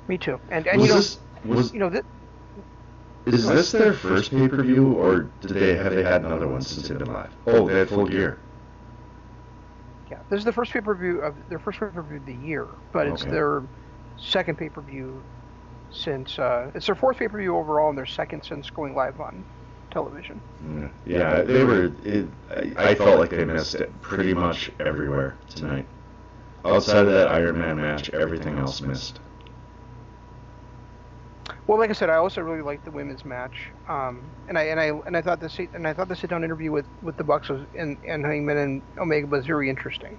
[0.08, 0.38] Me too.
[0.50, 2.04] And and was you know this was you know that
[3.26, 6.98] is this their first pay-per-view, or did they have they had another one since they've
[6.98, 7.36] been live?
[7.46, 8.38] Oh, they had full gear.
[10.10, 12.26] yeah this is the first pay per view of their first pay per view of
[12.26, 13.30] the year, but it's Okay.
[13.32, 13.62] their
[14.16, 15.22] second pay per view
[15.90, 19.20] since uh, it's their fourth pay per view overall and their second since going live
[19.20, 19.44] on
[19.90, 20.40] television.
[20.60, 21.92] Yeah, yeah they were.
[22.02, 25.86] It, I, I felt like they missed it pretty much everywhere tonight.
[26.64, 29.20] Outside of that Iron Man match, everything else missed.
[31.66, 34.80] Well, like I said, I also really liked the women's match, um, and I and
[34.80, 37.16] I and I thought the sit- and I thought the sit down interview with, with
[37.16, 40.18] the Bucks was and and Hangman and Omega was very interesting,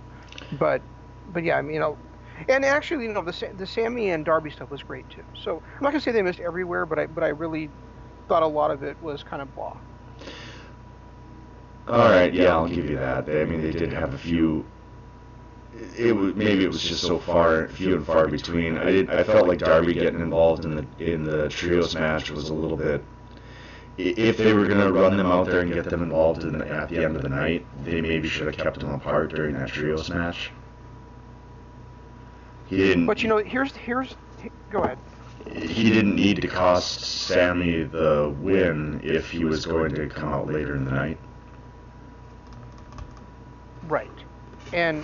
[0.54, 0.84] but
[1.28, 2.00] but yeah, I mean, you know,
[2.48, 5.24] and actually, you know, the the Sammy and Darby stuff was great too.
[5.36, 7.72] So I'm not gonna say they missed everywhere, but I but I really
[8.30, 9.80] thought a lot of it was kind of blah.
[11.88, 13.26] All right, yeah, I'll give you that.
[13.26, 14.72] They, I mean, they did have a few.
[15.98, 18.78] It was maybe it was just so far few and far between.
[18.78, 19.10] I did.
[19.10, 22.78] I felt like Darby getting involved in the in the trios match was a little
[22.78, 23.04] bit.
[23.98, 26.90] If they were gonna run them out there and get them involved in the, at
[26.90, 30.10] the end of the night, they maybe should have kept them apart during that trios
[30.10, 30.52] match.
[32.68, 33.06] He didn't.
[33.06, 34.16] But you know, here's here's
[34.72, 34.98] go ahead.
[35.52, 40.48] he didn't need to cost Sammy the win if he was going to come out
[40.52, 41.18] later in the night.
[43.88, 44.10] Right.
[44.72, 45.04] And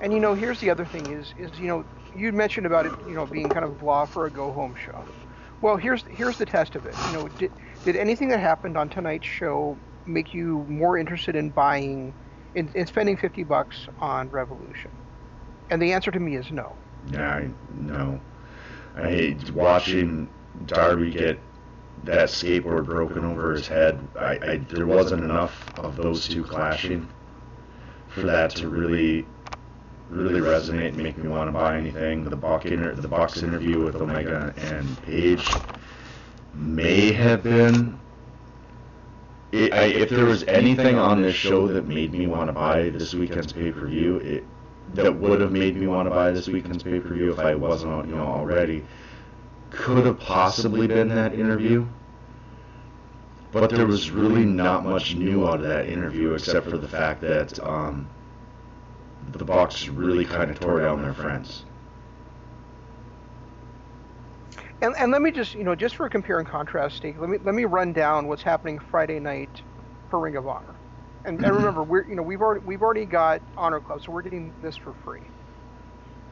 [0.00, 1.84] and you know, here's the other thing is is you know,
[2.14, 4.74] you mentioned about it, you know, being kind of a blah for a go home
[4.74, 5.04] show.
[5.60, 6.94] Well, here's here's the test of it.
[7.06, 7.52] You know, did
[7.84, 12.14] did anything that happened on tonight's show make you more interested in buying
[12.54, 14.90] in, in spending 50 bucks on Revolution?
[15.70, 16.74] And the answer to me is no.
[17.12, 18.20] Yeah, no.
[18.96, 20.28] I hate watching
[20.66, 21.38] Darby get
[22.04, 23.98] that skateboard broken over his head.
[24.18, 27.08] I, I there wasn't enough of those two clashing
[28.08, 29.26] for that to really
[30.10, 32.24] really resonate and make me want to buy anything.
[32.24, 33.08] The Buck inter- the
[33.42, 35.48] interview with Omega and Page
[36.54, 37.98] may have been.
[39.52, 42.90] It, I, if there was anything on this show that made me want to buy
[42.90, 44.44] this weekend's pay per view, it
[44.94, 47.54] that would have made me want to buy this weekend's pay per view if I
[47.54, 48.84] wasn't, you know, already,
[49.70, 51.86] could have possibly been that interview.
[53.52, 57.20] But there was really not much new out of that interview except for the fact
[57.22, 58.08] that um,
[59.32, 61.64] the Bucks really kind of tore down their friends.
[64.82, 67.28] And, and let me just, you know, just for a compare and contrast sake, let
[67.28, 69.60] me let me run down what's happening Friday night
[70.08, 70.74] for Ring of Honor.
[71.24, 71.56] And, and mm-hmm.
[71.56, 74.76] remember, we're you know we've already we've already got Honor Club, so we're getting this
[74.76, 75.20] for free.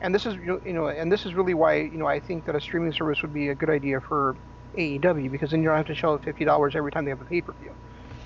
[0.00, 2.20] And this is you know, you know and this is really why you know I
[2.20, 4.34] think that a streaming service would be a good idea for
[4.76, 7.20] AEW because then you don't have to shell out fifty dollars every time they have
[7.20, 7.72] a pay per view.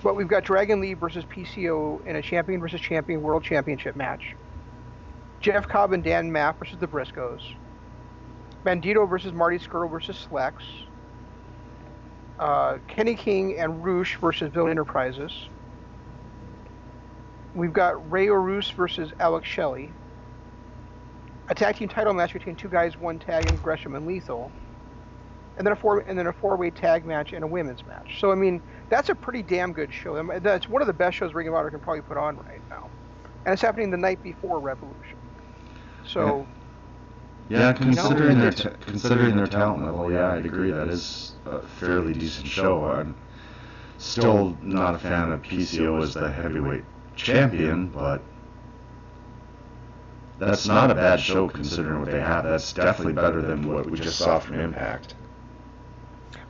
[0.04, 4.36] But we've got Dragon Lee versus PCO in a champion versus champion world championship match.
[5.42, 7.42] Jeff Cobb and Dan Maff versus the Briscoes.
[8.64, 10.54] Bandito versus Marty Scurll versus Slex.
[12.38, 15.32] Uh, Kenny King and RUSH versus Villain Enterprises.
[17.56, 19.92] We've got Rey Horus versus Alex Shelley.
[21.48, 24.50] A tag team title match between two guys, one tag, and Gresham and Lethal.
[25.58, 28.20] And then a four and then a four-way tag match and a women's match.
[28.20, 30.22] So I mean, that's a pretty damn good show.
[30.38, 32.88] That's one of the best shows Ring of Honor can probably put on right now.
[33.44, 35.18] And it's happening the night before Revolution.
[36.06, 36.46] So.
[37.48, 41.60] Yeah, considering know, their ta- considering their talent level, yeah, I'd agree that is a
[41.60, 42.84] fairly decent show.
[42.84, 43.14] I'm
[43.98, 46.84] still not a fan of PCO as the heavyweight
[47.14, 48.22] champion, but
[50.38, 52.44] that's not a bad show considering what they have.
[52.44, 55.14] That's definitely better than what we just saw from Impact.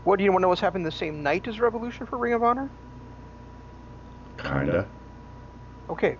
[0.04, 2.32] What do you want to know what's happening the same night as Revolution for Ring
[2.34, 2.70] of Honor?
[4.38, 4.88] Kinda.
[5.88, 6.16] Okay.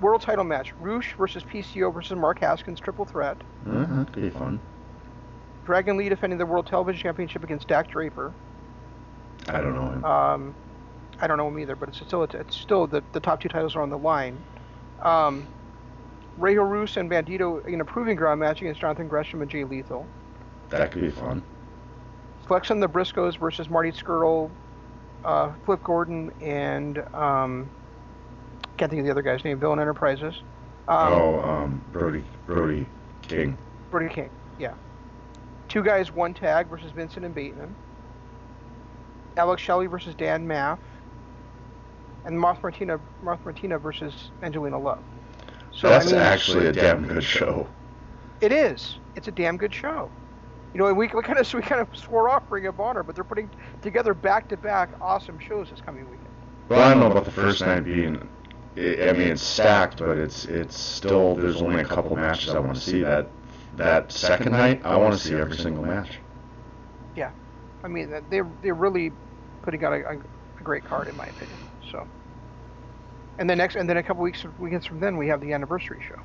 [0.00, 0.72] World title match.
[0.80, 3.36] RUSH versus PCO versus Mark Haskins triple threat.
[3.66, 4.60] That could be fun.
[5.66, 8.32] Dragon Lee defending the World Television Championship against Dak Draper.
[9.48, 10.04] I don't know him.
[10.04, 10.54] Um,
[11.20, 13.76] I don't know him either, but it's still it's still the, the top two titles
[13.76, 14.38] are on the line.
[15.02, 15.46] Um,
[16.38, 20.06] Rey Horus and Bandito in a proving ground match against Jonathan Gresham and Jay Lethal.
[20.70, 21.42] That could be fun.
[22.46, 24.50] Flex and the Briscoes versus Marty Scurll,
[25.24, 27.70] uh, Flip Gordon, and um,
[28.80, 29.60] can't think of the other guy's name.
[29.60, 30.42] Villain Enterprises.
[30.88, 32.86] Um, oh, um, Brody, Brody
[33.20, 33.58] King.
[33.90, 34.72] Brody King, yeah.
[35.68, 37.76] Two guys, one tag versus Vincent and Bateman.
[39.36, 40.78] Alex Shelley versus Dan Maff.
[42.24, 45.02] And Martha Martina, Martha Martina versus Angelina Love.
[45.72, 47.68] So That's I mean, actually a damn good show.
[48.40, 48.96] it is.
[49.14, 50.10] It's a damn good show.
[50.72, 53.02] You know, and we, we kind of we kind of swore off Ring of Honor,
[53.02, 53.50] but they're putting
[53.82, 56.26] together back-to-back awesome shows this coming weekend.
[56.70, 58.26] Well, I don't know about the first night being.
[58.76, 61.34] I I mean, it's stacked, but it's it's still.
[61.34, 63.02] There's only a couple matches I want to see.
[63.02, 63.28] That
[63.76, 66.18] that second night, I want to see every single match.
[67.16, 67.30] Yeah,
[67.82, 69.12] I mean, they're they're really
[69.62, 70.16] putting out a, a,
[70.62, 71.56] great card in my opinion.
[71.90, 72.06] So,
[73.38, 76.02] and then next, and then a couple weeks weekends from then, we have the anniversary
[76.06, 76.18] show.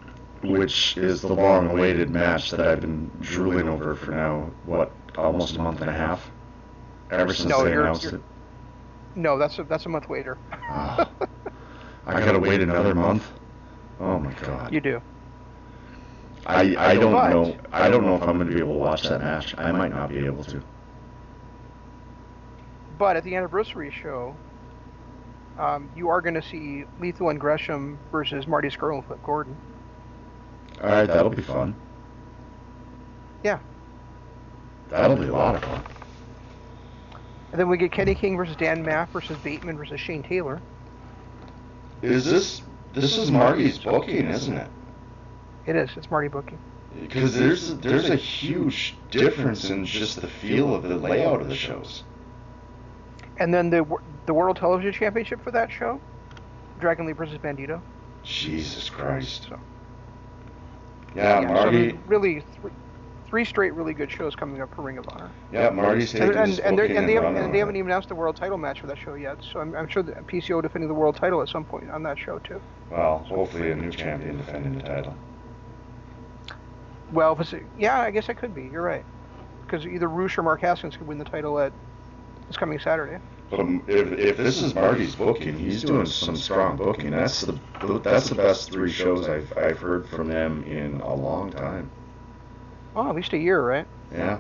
[0.48, 4.52] Which is the long-awaited match that I've been drooling over for now.
[4.66, 6.30] What, almost a month and a half?
[7.10, 8.24] Ever since No, they you're- announced you're- it.
[9.16, 10.38] No, that's a, that's a month later.
[10.52, 11.10] Ah,
[12.06, 13.32] I gotta wait another month.
[14.00, 14.74] Oh my god.
[14.74, 15.02] You do.
[16.46, 17.56] I I don't But- know.
[17.72, 19.56] I don't know if I'm gonna be able to watch that match.
[19.58, 20.62] I might not be able to.
[22.98, 24.34] but at the anniversary show,
[25.60, 29.58] um, you are going to see Lethal and Gresham versus Marty Scurll and Flip Gordon.
[30.82, 31.76] All right, that'll be fun.
[33.44, 33.60] Yeah.
[34.90, 35.84] That'll be a lot of fun.
[37.52, 40.62] And then we get Kenny King versus Dan Maff versus Bateman versus Shane Taylor.
[42.02, 42.62] Is this
[42.94, 44.70] this is Marty's booking, isn't it?
[45.66, 45.90] It is.
[45.98, 46.60] It's Marty booking.
[47.02, 51.56] Because there's there's a huge difference in just the feel of the layout of the
[51.56, 52.04] shows.
[53.38, 53.86] And then the
[54.26, 56.00] the World Television Championship for that show,
[56.80, 57.82] Dragon Lee versus Bandito.
[58.24, 59.48] Jesus Christ.
[59.50, 59.60] So,
[61.16, 62.00] Yeah, so Marty.
[62.08, 62.44] really,
[63.36, 65.30] three, three straight really good shows coming up for Ring of Honor.
[65.52, 67.92] Yeah, Marty's And taking and, his and, they're- and they haven't and they haven't even
[67.92, 69.38] announced the world title match for that show yet.
[69.52, 72.18] So I'm, I'm sure the PCO defending the world title at some point on that
[72.18, 72.62] show too.
[72.90, 75.16] Well, hopefully a new champion defending the title.
[77.12, 78.70] Well, if it's, yeah, I guess it could be.
[78.72, 79.06] You're right.
[79.66, 81.74] Because either RUSH or Mark Haskins could win the title at
[82.48, 83.18] this coming Saturday.
[83.50, 87.12] But um, if if this is Marty's booking, he's doing some strong booking.
[87.12, 87.60] That's the
[88.04, 91.90] that's the best three shows I've I've heard from them in a long time.
[92.96, 93.88] Oh, at least a year, right?
[94.12, 94.40] Yeah.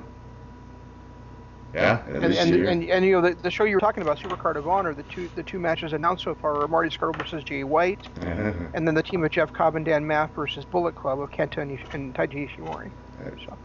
[1.76, 4.56] Yeah, And and, and and you know the, the show you were talking about, Supercard
[4.56, 7.66] of Honor, the two the two matches announced so far are Marty Scurll versus Jay
[7.66, 8.54] White, uh-huh.
[8.74, 11.58] and then the team of Jeff Cobb and Dan Maff versus Bullet Club of Kenta
[11.58, 12.90] and, and Taiji Ishimori.
[13.20, 13.58] Uh, so,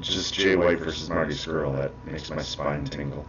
[0.00, 3.24] Just Jay White versus Marty Scurll that makes my spine tingle.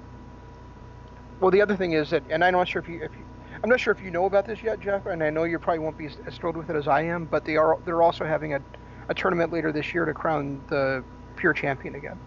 [1.39, 3.23] well, the other thing is that, and I'm not sure if you if you,
[3.63, 5.77] I'm not sure if you know about this yet, Jeff, and I know you probably
[5.77, 8.25] won't be as, as thrilled with it as I am, but they are they're also
[8.25, 8.61] having a,
[9.09, 11.03] a tournament later this year to crown the
[11.37, 12.19] Pure Champion again.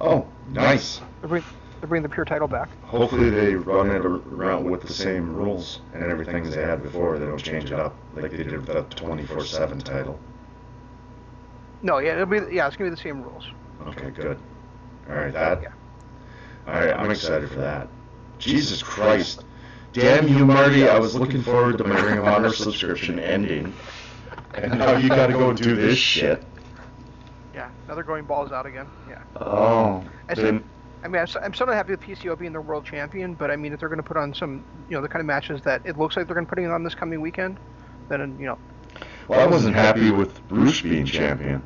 [0.00, 1.00] Oh, nice.
[1.20, 1.48] They're bringing,
[1.80, 2.70] they're bringing the Pure title back.
[2.84, 7.18] Hopefully they run it around with the same rules and everything as they had before.
[7.18, 10.18] They don't change it up like they did with the 24/7 title.
[11.82, 13.44] No, yeah, it'll be yeah, it's gonna be the same rules.
[13.88, 14.38] Okay, good.
[15.08, 15.62] All right, that.
[15.62, 15.68] Yeah.
[16.66, 17.88] All right, I'm excited for that.
[18.38, 19.44] Jesus Christ.
[19.92, 20.88] Damn you, Marty.
[20.88, 23.72] I was looking forward to my Ring of Honor subscription ending.
[24.54, 26.44] And now you gotta go do this shit.
[27.54, 28.86] Yeah, now they're going balls out again.
[29.08, 29.22] Yeah.
[29.36, 30.64] Oh, I then
[31.02, 33.50] I mean, I'm, so, I'm still not happy with PCO being the world champion, but
[33.50, 35.62] I mean, if they're going to put on some, you know, the kind of matches
[35.62, 37.58] that it looks like they're going to put on this coming weekend,
[38.08, 38.58] then you know,
[39.28, 41.62] well, I wasn't happy with Bruce being champion.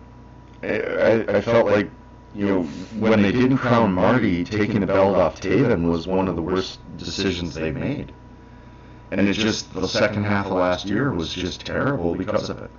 [0.62, 1.90] I, I, I felt like,
[2.34, 2.62] you know,
[2.98, 6.80] when they didn't crown Marty, taking the belt off Taven was one of the worst
[6.96, 8.12] decisions they made.
[9.16, 12.70] And it's just, the second half of last year was just terrible because of it.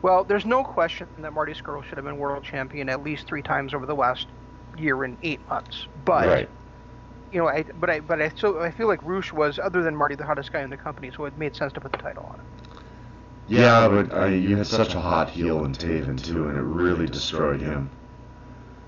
[0.00, 3.42] well, there's no question that Marty Scurll should have been world champion at least three
[3.42, 4.28] times over the last
[4.78, 5.88] year and eight months.
[6.04, 6.48] But right.
[7.32, 9.96] you know, I but I but I still I feel like RUSH was other than
[9.96, 12.24] Marty the hottest guy in the company, so it made sense to put the title
[12.24, 12.46] on it.
[13.48, 17.06] Yeah, but uh, you had such a hot heel in Taven, too, and it really
[17.06, 17.90] destroyed him.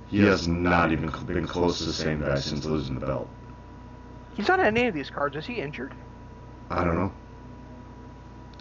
[0.07, 3.29] He has not even been close to the same guy since losing the belt.
[4.34, 5.36] He's not on any of these cards.
[5.36, 5.94] Is he injured?
[6.70, 7.12] I don't know.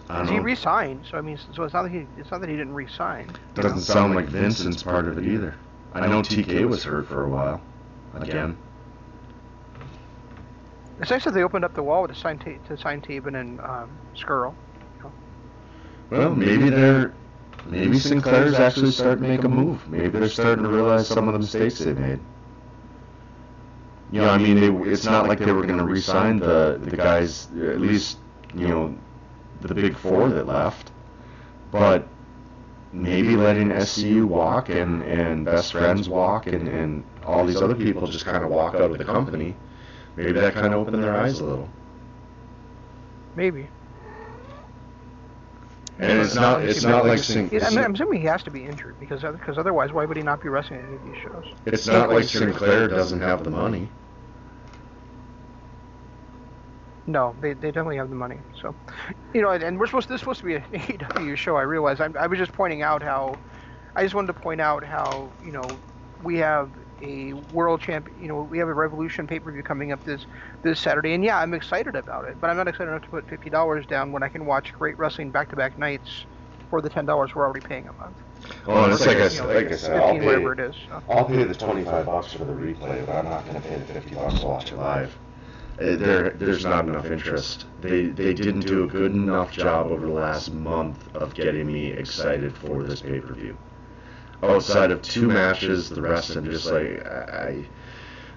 [0.08, 0.44] I Is don't he know.
[0.44, 1.06] re-signed?
[1.10, 3.30] So I mean, so it's not that he it's not that he didn't re-sign.
[3.54, 5.54] Doesn't sound like Vincent's part of it either.
[5.94, 7.60] I know TK was hurt for a while.
[8.14, 8.56] Again.
[11.00, 13.60] It's nice that they opened up the wall to sign ta- to sign Taven and
[13.60, 14.54] um, Scurll.
[16.10, 17.14] Well, maybe they're.
[17.66, 19.88] Maybe Sinclair's actually starting to make a move.
[19.88, 22.20] Maybe they're starting to realize some of the mistakes they made.
[24.14, 26.96] You know, I mean, they, it's not like they were going to re-sign the the
[26.96, 28.18] guys, at least
[28.54, 28.96] you know,
[29.60, 30.92] the big four that left.
[31.72, 32.06] But
[32.92, 38.06] maybe letting SCU walk and and best friends walk and and all these other people
[38.06, 39.56] just kind of walk out of the company.
[40.14, 41.68] Maybe that kind of opened their eyes a little.
[43.34, 43.66] Maybe.
[45.98, 48.64] And it's not it's not like Sin- He- I'm, I'm assuming he has to be
[48.64, 51.46] injured because because otherwise, why would he not be wrestling any of these shows?
[51.66, 53.88] it's not like Sinclair doesn't have the money.
[57.06, 58.38] No, they, they definitely have the money.
[58.60, 58.74] So,
[59.34, 61.56] you know, and, and we're supposed this is supposed to be an AEW show.
[61.56, 62.00] I realize.
[62.00, 63.34] I'm, I was just pointing out how,
[63.94, 65.62] I just wanted to point out how you know
[66.22, 66.70] we have
[67.02, 68.18] a world champion.
[68.20, 70.24] You know, we have a Revolution pay per view coming up this
[70.62, 72.40] this Saturday, and yeah, I'm excited about it.
[72.40, 74.98] But I'm not excited enough to put fifty dollars down when I can watch great
[74.98, 76.24] wrestling back to back nights
[76.70, 78.16] for the ten dollars we're already paying a month.
[78.66, 80.70] Well, it's like I, you said- know, like I said, I'll fifteen whatever pay, it
[80.70, 80.76] is.
[80.88, 81.02] So.
[81.08, 83.84] I'll pay the 25 bucks for the replay, but I'm not going to pay the
[83.86, 85.16] 50 bucks to watch it live.
[85.78, 87.66] Uh, There, there's not enough interest.
[87.80, 91.90] They, they didn't do a good enough job over the last month of getting me
[91.90, 93.56] excited for this pay-per-view.
[94.42, 97.64] Outside of two matches, the rest I'm just like, I,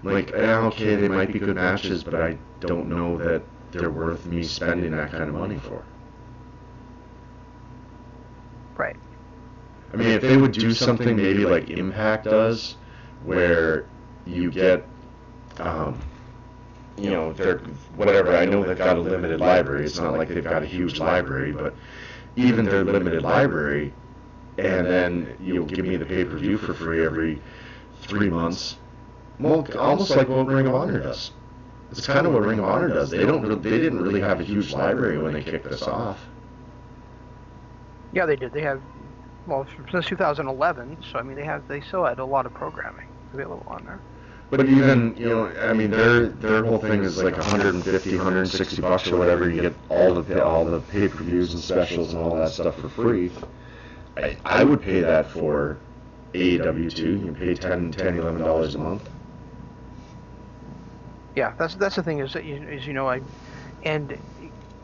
[0.04, 4.26] I'm like, okay, they might be good matches, but I don't know that they're worth
[4.26, 5.84] me spending that kind of money for.
[8.78, 8.96] Right.
[9.94, 12.78] I mean, if they would do something maybe like Impact does,
[13.26, 13.86] where
[14.26, 14.86] you get
[15.60, 16.00] um,
[16.98, 17.60] you know, they're
[17.96, 18.36] whatever.
[18.36, 19.86] I know they've got a limited library.
[19.86, 21.76] It's not like they've got a huge library, but
[22.36, 23.94] even their limited library,
[24.58, 27.42] and then you'll give me the pay per view for free every
[28.02, 28.78] three months.
[29.40, 31.32] Well, almost like what Ring of Honor does.
[31.92, 33.12] It's kind of what Ring of Honor does.
[33.12, 33.62] They don't.
[33.62, 36.20] They didn't really have a huge library when they kicked this off.
[38.12, 38.54] Yeah, they did.
[38.54, 38.82] They have
[39.46, 40.98] well since 2011.
[41.12, 44.02] So I mean, they have they still had a lot of programming available on there.
[44.50, 49.08] But even you know, I mean, their their whole thing is like 150, 160 bucks
[49.12, 49.50] or whatever.
[49.50, 52.80] You get all the all the pay per views and specials and all that stuff
[52.80, 53.32] for free.
[54.16, 55.78] I, I would pay that for
[56.34, 57.12] AEW too.
[57.18, 59.10] You can pay 10, 10 11 dollars a month.
[61.36, 63.22] Yeah, that's that's the thing is that you, is you know I,
[63.84, 64.18] and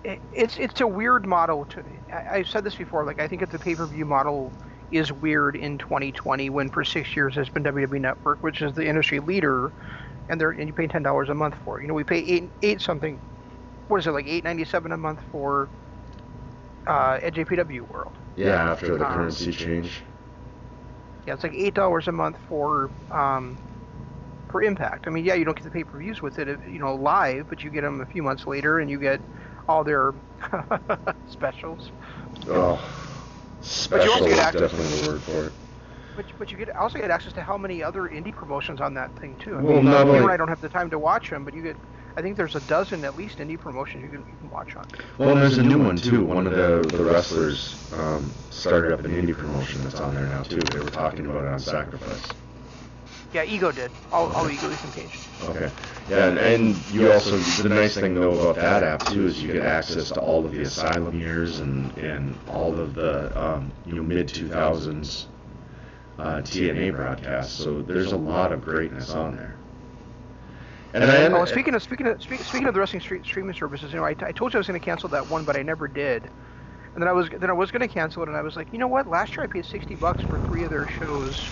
[0.03, 1.83] it, it's it's a weird model to.
[2.11, 3.05] I, I've said this before.
[3.05, 4.53] Like I think that the pay per view model
[4.93, 8.85] is weird in 2020 when for six years it's been WWE Network, which is the
[8.87, 9.73] industry leader,
[10.29, 11.83] and they're and you pay ten dollars a month for it.
[11.83, 13.21] You know we pay eight eight something.
[13.87, 15.71] What is it like eight ninety seven a month for
[16.87, 18.17] uh, NJPW World?
[18.35, 20.03] Yeah, after the Um, currency change.
[21.25, 23.59] Yeah, it's like eight dollars a month for um,
[24.49, 25.07] for Impact.
[25.07, 27.47] I mean, yeah, you don't get the pay per views with it, you know, live,
[27.49, 29.21] but you get them a few months later, and you get
[29.67, 30.13] all their
[31.25, 31.91] specials.
[32.47, 32.79] Oh,
[33.89, 35.53] But you also get access- definitely the word for it.
[36.15, 39.15] But but you get also get access to how many other indie promotions on that
[39.19, 39.57] thing too.
[39.57, 41.43] I Well, mean, not you and only- I don't have the time to watch them,
[41.43, 41.77] but you get.
[42.15, 44.83] I think there's a dozen at least indie promotions you can, you can watch on.
[45.17, 46.23] Well, and there's a new one too.
[46.23, 50.43] One of the the wrestlers um, started up an indie promotion that's on there now
[50.43, 50.57] too.
[50.61, 52.21] They were talking about it on Sacrifice.
[53.33, 53.91] Yeah, Ego did.
[54.11, 55.19] All, all Ego is engaged.
[55.43, 55.71] Okay.
[56.09, 59.51] Yeah, and, and you also the nice thing though about that app too is you
[59.51, 63.93] get access to all of the Asylum years and and all of the um, you
[63.95, 65.27] know mid two thousands
[66.19, 67.61] uh, TNA broadcasts.
[67.61, 69.57] So there's a lot of greatness on there.
[70.93, 73.91] And I Oh, speaking of speaking of speak, speaking of the wrestling street, streaming services,
[73.91, 75.63] you know, I, I told you I was going to cancel that one, but I
[75.63, 76.29] never did.
[76.93, 78.71] And then I was then I was going to cancel it, and I was like,
[78.71, 79.07] you know what?
[79.07, 81.49] Last year I paid sixty bucks for three of their shows,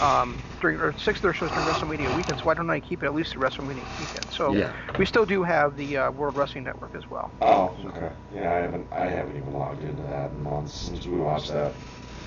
[0.00, 2.38] um, during or six of their shows during WrestleMania weekend.
[2.38, 4.26] So why don't I keep it at least the WrestleMania weekend?
[4.30, 4.72] So Yeah.
[4.96, 7.34] we still do have the uh, World Wrestling Network as well.
[7.40, 8.12] Oh, okay.
[8.30, 11.80] Yeah, I haven't I haven't even logged into that in months since we watched that.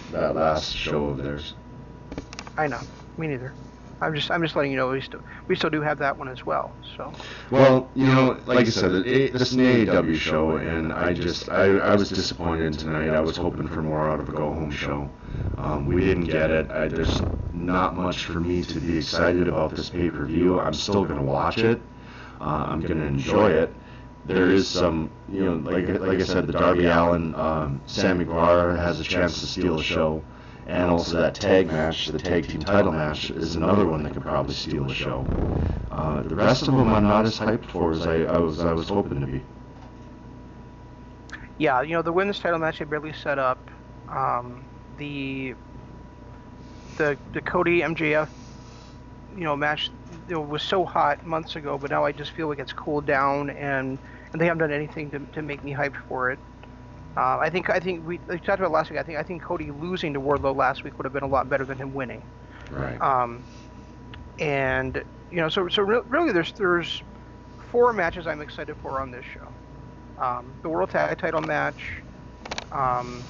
[0.09, 1.55] that last show of theirs.
[2.57, 2.83] I know,
[3.17, 3.57] me neither.
[4.01, 6.27] I'm just I'm just letting you know we still we still do have that one
[6.29, 6.75] as well.
[6.97, 7.13] So
[7.49, 11.13] Well, you know, like I said, it, it, this is an AEW show, and I
[11.13, 13.09] just, I, I was disappointed tonight.
[13.09, 15.09] I was hoping for more out of a go-home show.
[15.57, 16.71] Um, we didn't get it.
[16.71, 20.59] I, there's not much for me to be excited about this pay-per-view.
[20.59, 21.81] I'm still going to watch it.
[22.39, 23.75] Uh, I'm going to enjoy it.
[24.25, 28.77] There is some, you know, like like I said, the Darby Allin, um, Sammy Guevara
[28.79, 30.23] has a chance to steal the show,
[30.71, 34.23] and also that tag match, the tag team title match, is another one that could
[34.23, 35.29] probably steal the show.
[35.91, 38.73] Uh, the rest of them I'm not as hyped for as I, I was I
[38.73, 39.45] was hoping to be.
[41.57, 43.71] yeah, you know the women's title match they barely set up.
[44.09, 44.67] Um,
[44.97, 45.55] the
[46.97, 48.29] the the Cody MJF
[49.35, 49.91] you know match
[50.29, 53.49] know, was so hot months ago, but now I just feel like it's cooled down
[53.51, 53.99] and
[54.33, 56.39] and they haven't done anything to, to make me hyped for it.
[57.17, 58.99] Uh, I think I think we, we talked about last week.
[58.99, 61.49] I think I think Cody losing to Wardlow last week would have been a lot
[61.49, 62.23] better than him winning.
[62.69, 62.99] Right.
[63.01, 63.43] Um,
[64.39, 67.03] and you know, so so re- really, there's there's
[67.71, 69.47] four matches I'm excited for on this show.
[70.23, 72.01] Um, the World Tag Title match,
[72.71, 73.23] um,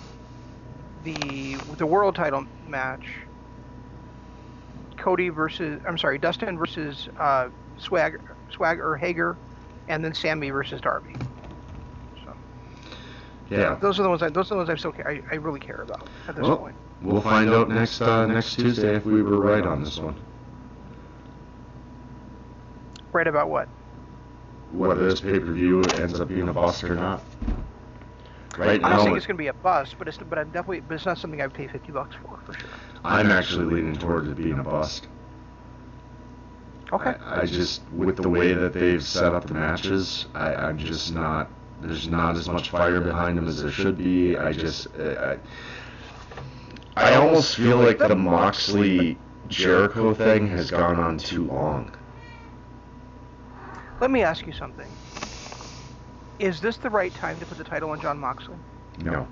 [1.03, 3.05] the the World Title match,
[4.97, 8.19] Cody versus I'm sorry, Dustin versus uh, Swag
[8.51, 9.38] Swag or Hager,
[9.88, 11.15] and then Sammy versus Darby.
[13.51, 13.75] So yeah.
[13.81, 15.59] those are the ones I, those are the ones I still care, I, I really
[15.59, 16.75] care about at this Well, point.
[17.01, 20.15] We'll find out next uh, next Tuesday if we were right on this one.
[23.11, 23.67] Right about what?
[24.71, 27.21] Whether this pay per view ends up being a bust or not.
[28.57, 30.51] Right I don't now, think it's going to be a bust, but it's but I'm
[30.51, 32.69] definitely but it's not something I'd pay fifty bucks for for sure.
[33.03, 35.07] I'm actually leaning towards it being a bust.
[36.93, 37.15] Okay.
[37.25, 41.13] I, I just, with the way that they've set up the matches, I, I'm just
[41.13, 41.49] not.
[41.82, 44.38] There's not as much fire behind them as there should be.
[44.38, 45.38] I just, uh,
[46.95, 49.17] I, I almost feel like the Moxley
[49.47, 51.91] Jericho thing has gone on too long.
[53.99, 54.88] Let me ask you something.
[56.39, 58.57] Is this the right time to put the title on Jon Moxley?
[59.03, 59.27] No,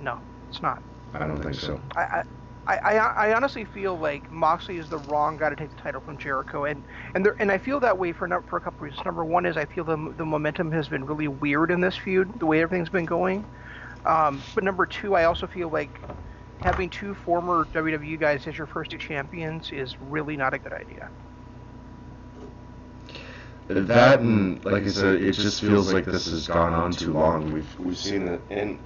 [0.00, 0.82] No, it's not.
[1.14, 1.80] I don't think so.
[1.96, 2.22] I, I,
[2.66, 2.96] I, I
[3.28, 6.64] I honestly feel like Moxley is the wrong guy to take the title from Jericho,
[6.64, 6.84] and
[7.14, 9.04] and there, and I feel that way for num- for a couple reasons.
[9.04, 12.32] Number one is I feel the the momentum has been really weird in this feud,
[12.38, 13.46] the way everything's been going.
[14.04, 16.00] Um, but number two, I also feel like
[16.58, 20.72] having two former WWE guys as your first two champions is really not a good
[20.72, 21.10] idea.
[23.68, 27.52] that and like I said, it just feels like this has gone on too long.
[27.52, 28.80] We've We've seen it, and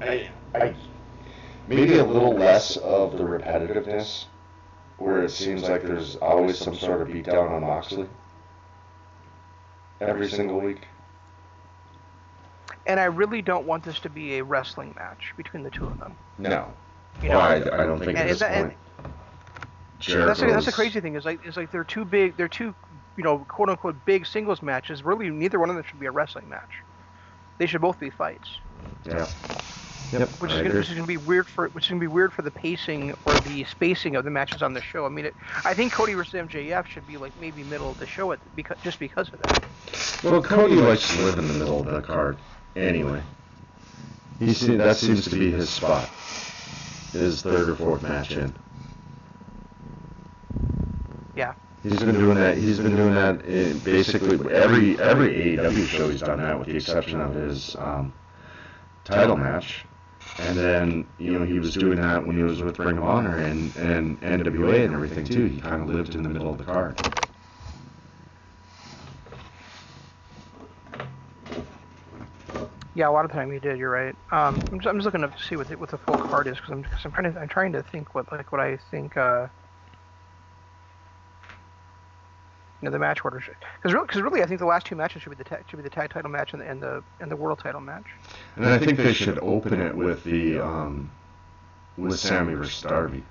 [0.00, 0.74] I, I,
[1.74, 4.26] maybe a little less of the repetitiveness,
[4.98, 8.06] where it seems like there's always some sort of beatdown on Moxley
[10.00, 10.86] every single week.
[12.86, 15.98] And I really don't want this to be a wrestling match between the two of
[15.98, 16.16] them.
[16.38, 16.72] No,
[17.22, 18.76] You well, know, I, I don't think and at is this that- point.
[20.26, 22.36] that's the, that's the crazy thing is like is like they're too big.
[22.36, 22.74] They're two,
[23.16, 25.04] you know, quote unquote big singles matches.
[25.04, 26.70] Really, neither one of them should be a wrestling match.
[27.58, 28.58] They should both be fights.
[29.04, 29.26] Yeah.
[30.12, 30.28] Yep.
[30.40, 32.42] which is, gonna, which is gonna be weird for which is gonna be weird for
[32.42, 35.06] the pacing or the spacing of the matches on the show.
[35.06, 35.34] I mean, it,
[35.64, 38.76] I think Cody versus MJF should be like maybe middle of the show at because
[38.82, 39.64] just because of that.
[40.22, 42.36] Well, Cody likes to live in the middle of the card
[42.76, 43.22] anyway.
[44.38, 46.08] He se- that seems to be his spot.
[47.12, 48.54] His third or fourth match in.
[51.34, 52.58] Yeah, He's been doing that.
[52.58, 56.08] He's been doing that in basically every every AEW show.
[56.08, 58.12] He's done that, with the exception of his um,
[59.04, 59.84] title match.
[60.38, 63.38] And then you know he was doing that when he was with Ring of Honor
[63.38, 65.46] and and NWA and everything too.
[65.46, 67.00] He kind of lived in the middle of the card.
[72.94, 73.78] yeah, a lot of time he did.
[73.78, 74.14] You're right.
[74.30, 76.58] Um, I'm just, I'm just looking to see what the, what the full card is
[76.58, 79.16] because I'm, I'm trying to I'm trying to think what like what I think.
[79.16, 79.48] Uh,
[82.82, 85.22] you know, the match order because really, cause really I think the last two matches
[85.22, 87.30] should be the tag, should be the tag title match and the and the and
[87.30, 88.06] the world title match.
[88.56, 91.10] And I think they should open it with the um,
[91.96, 93.22] with Sammy versus Darby.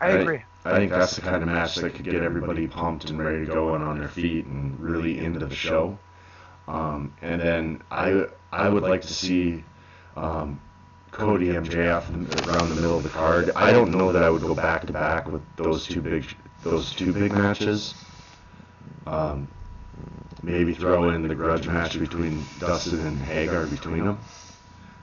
[0.00, 0.42] I agree.
[0.64, 3.52] I think that's the kind of match that could get everybody pumped and ready to
[3.52, 5.98] go and on their feet and really into the show.
[6.68, 9.64] Um, and then I I would like to see
[10.16, 10.60] um,
[11.10, 13.50] Cody MJF around the middle of the card.
[13.56, 16.24] I don't know that I would go back to back with those two big
[16.62, 17.94] those two big matches.
[19.06, 19.48] Um,
[20.42, 24.18] maybe throw in the grudge match between Dustin and Hager between them.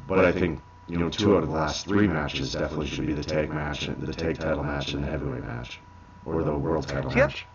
[0.08, 3.14] But I think you know two out of the last three matches definitely should be
[3.14, 5.80] the tag match, the tag title match, and the heavyweight match,
[6.26, 7.46] or the world title See, that's- match.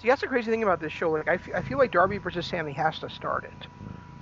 [0.00, 1.10] See, that's the crazy thing about this show.
[1.10, 3.66] Like, I, f- I feel like Darby versus Sammy has to start it,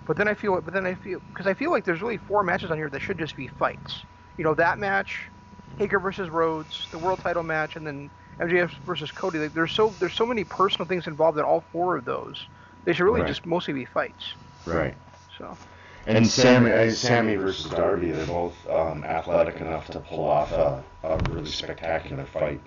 [0.07, 2.43] but then I feel, but then I feel, because I feel like there's really four
[2.43, 4.05] matches on here that should just be fights.
[4.37, 5.31] You know, that match,
[5.77, 9.39] Hager versus Rhodes, the world title match, and then MJF versus Cody.
[9.39, 12.49] Like, there's so there's so many personal things involved in all four of those.
[12.85, 13.29] They should really Right.
[13.29, 14.35] just mostly be fights.
[14.65, 14.95] Right.
[15.39, 15.59] So,
[16.07, 20.85] and Sammy, uh, Sammy versus Darby, they're both um, athletic enough to pull off a,
[21.03, 22.61] a really spectacular fight.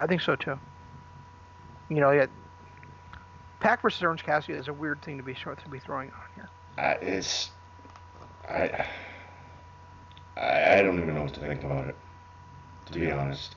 [0.00, 0.58] I think so too.
[1.88, 2.26] You know, yeah.
[3.60, 6.48] Pac versus Orange Cassidy is a weird thing to be to be throwing on here.
[6.78, 7.50] I, it's,
[8.48, 8.86] I,
[10.36, 11.96] I, I don't even know what to think about it,
[12.86, 13.54] to be honest.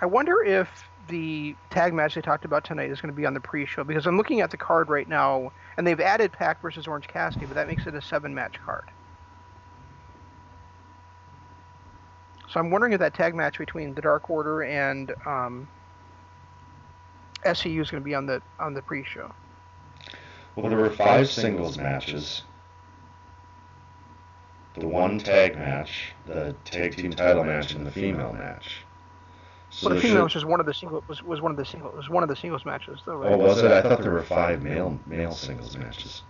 [0.00, 0.68] I wonder if
[1.08, 4.06] the tag match they talked about tonight is going to be on the pre-show because
[4.06, 7.54] I'm looking at the card right now, and they've added Pac versus Orange Cassidy, but
[7.54, 8.90] that makes it a seven-match card.
[12.50, 15.68] So I'm wondering if that tag match between the Dark Order and um,
[17.46, 19.32] SCU is going to be on the on the pre-show.
[20.54, 22.42] Well, there were five singles matches,
[24.74, 28.78] the one tag match, the tag team title match, and the female match.
[29.70, 31.56] So Well, the female should- match was one of the single was, was one of
[31.56, 33.32] the single was one of the singles matches though, right?
[33.32, 33.70] Oh, was it?
[33.72, 36.22] I thought there were five male male singles matches.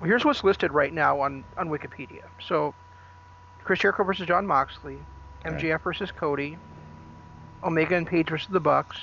[0.00, 2.24] Well, here's what's listed right now on, on Wikipedia.
[2.46, 2.74] So,
[3.64, 4.98] Chris Jericho versus Jon Moxley.
[5.46, 6.58] MJF versus Cody,
[7.64, 8.98] Omega and Page versus the Bucks,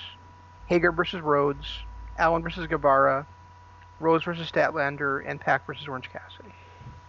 [0.68, 1.66] Hager versus Rhodes,
[2.18, 3.26] Allin versus Guevara,
[4.00, 6.54] Rose versus Statlander, and Pac versus Orange Cassidy.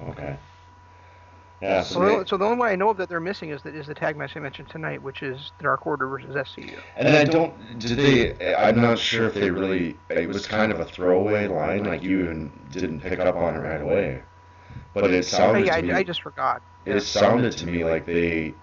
[0.03, 0.37] Okay.
[1.63, 1.83] Yeah.
[1.83, 3.63] So, So, they- the, so the only one I know of that they're missing is
[3.63, 6.79] the, is the tag match I mentioned tonight, which is the Dark Order versus SCU.
[6.97, 7.79] And then I don't.
[7.79, 8.55] Did they?
[8.55, 9.97] I'm not sure if they really.
[10.11, 13.59] It was kind of a throwaway line, like you even didn't pick up on it
[13.61, 14.23] right away.
[14.93, 15.93] But it Oh, sounded to me.
[15.93, 16.61] I, I just forgot.
[16.87, 18.55] It sounded to me like they.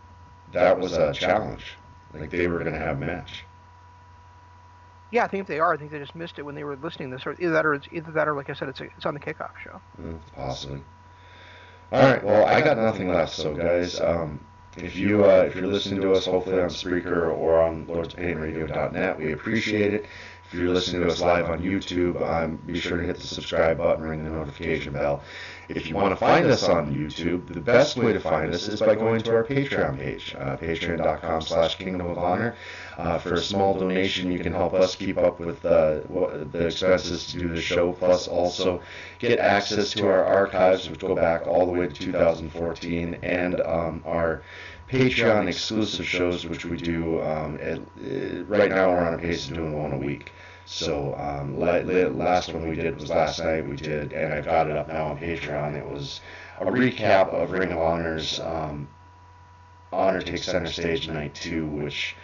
[0.52, 1.78] That was a challenge.
[2.14, 3.46] Like they were gonna have a match.
[5.12, 5.74] Yeah, I think if they are.
[5.74, 7.26] I think they just missed it when they were listening to this.
[7.26, 9.20] Or either that, or it's either that, or like I said, it's it's on the
[9.20, 9.82] kickoff show.
[10.02, 10.82] Mm, possibly.
[11.92, 12.24] All right.
[12.24, 13.34] Well, I got nothing left.
[13.34, 14.40] So, guys, um,
[14.78, 19.34] if you uh, if you're listening to us, hopefully on Spreaker or on LordsPainRadio.net, we
[19.34, 20.06] appreciate it.
[20.52, 23.78] If you're listening to us live on YouTube, um, be sure to hit the subscribe
[23.78, 25.24] button, and ring the notification bell.
[25.70, 28.82] If you want to find us on YouTube, the best way to find us is
[28.82, 32.56] by going to our Patreon page, uh, patreon.com slash Kingdom of Honor.
[32.98, 36.02] Uh, for a small donation, you can help us keep up with uh,
[36.52, 38.82] the expenses to do the show, plus also
[39.20, 44.04] get access to our archives, which go back all the way to 2014, and um,
[44.06, 44.42] our
[44.90, 47.22] Patreon exclusive shows, which we do.
[47.22, 50.34] Um, at, uh, right now, we're on a pace of doing one a week.
[50.74, 53.68] So um, last one we did was last night.
[53.68, 55.76] We did, and I've got it up now on Patreon.
[55.76, 56.22] It was
[56.62, 58.88] a recap of Ring of Honor's um,
[59.92, 62.16] Honor Takes Center Stage Night Two, which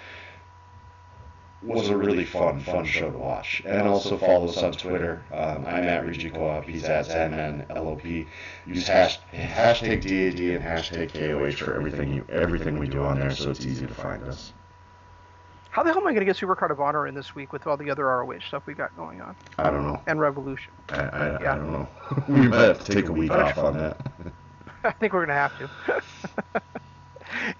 [1.62, 3.64] was a really fun, fun show to watch.
[3.66, 5.22] And also follow us on Twitter.
[5.34, 6.64] Um, I'm at Rigi Co-op.
[6.64, 8.28] He's at ZanmanLOP.
[8.66, 13.36] Use hash, hashtag DAD and hashtag KOH for everything you, everything we do on there,
[13.36, 14.54] so it's easy to find us.
[15.78, 17.68] How the hell am I going to get Supercard of Honor in this week with
[17.68, 19.36] all the other ROH stuff we got going on?
[19.60, 20.02] I don't know.
[20.08, 20.72] And Revolution.
[20.90, 21.54] I, I, yeah.
[21.54, 21.88] I don't know.
[22.28, 24.12] we might have to take a week off on that.
[24.84, 26.62] I think we're going to have to.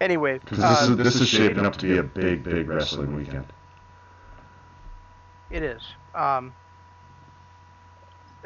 [0.00, 0.40] anyway.
[0.40, 3.46] Because this, uh, is, this is shaping up to be a big, big wrestling weekend.
[5.52, 5.82] It is.
[6.12, 6.52] Um,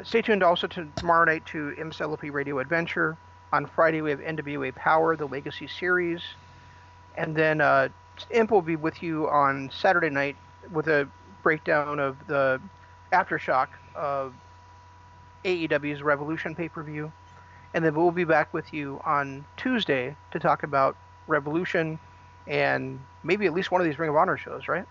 [0.03, 3.17] stay tuned also to tomorrow night to MSLP Radio Adventure.
[3.51, 6.21] On Friday, we have NWA Power, the Legacy Series.
[7.17, 7.89] And then uh,
[8.31, 10.35] Imp will be with you on Saturday night
[10.71, 11.07] with a
[11.41, 12.61] breakdown of the
[13.11, 14.33] aftershock of
[15.45, 17.11] AEW's Revolution pay per view.
[17.73, 20.95] And then we'll be back with you on Tuesday to talk about
[21.27, 21.99] Revolution
[22.45, 24.85] and maybe at least one of these Ring of Honor shows, right?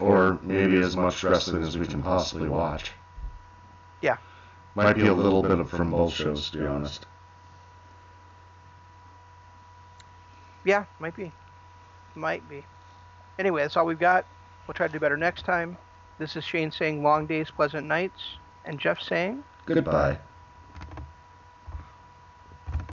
[0.00, 2.92] or maybe as much wrestling as we can possibly watch.
[4.02, 4.16] Yeah.
[4.74, 7.06] Might be a little bit of from both shows, to be honest.
[10.64, 11.32] Yeah, might be.
[12.16, 12.64] Might be.
[13.38, 14.26] Anyway, that's all we've got.
[14.66, 15.76] We'll try to do better next time.
[16.18, 20.18] This is Shane saying long days, pleasant nights, and Jeff saying goodbye.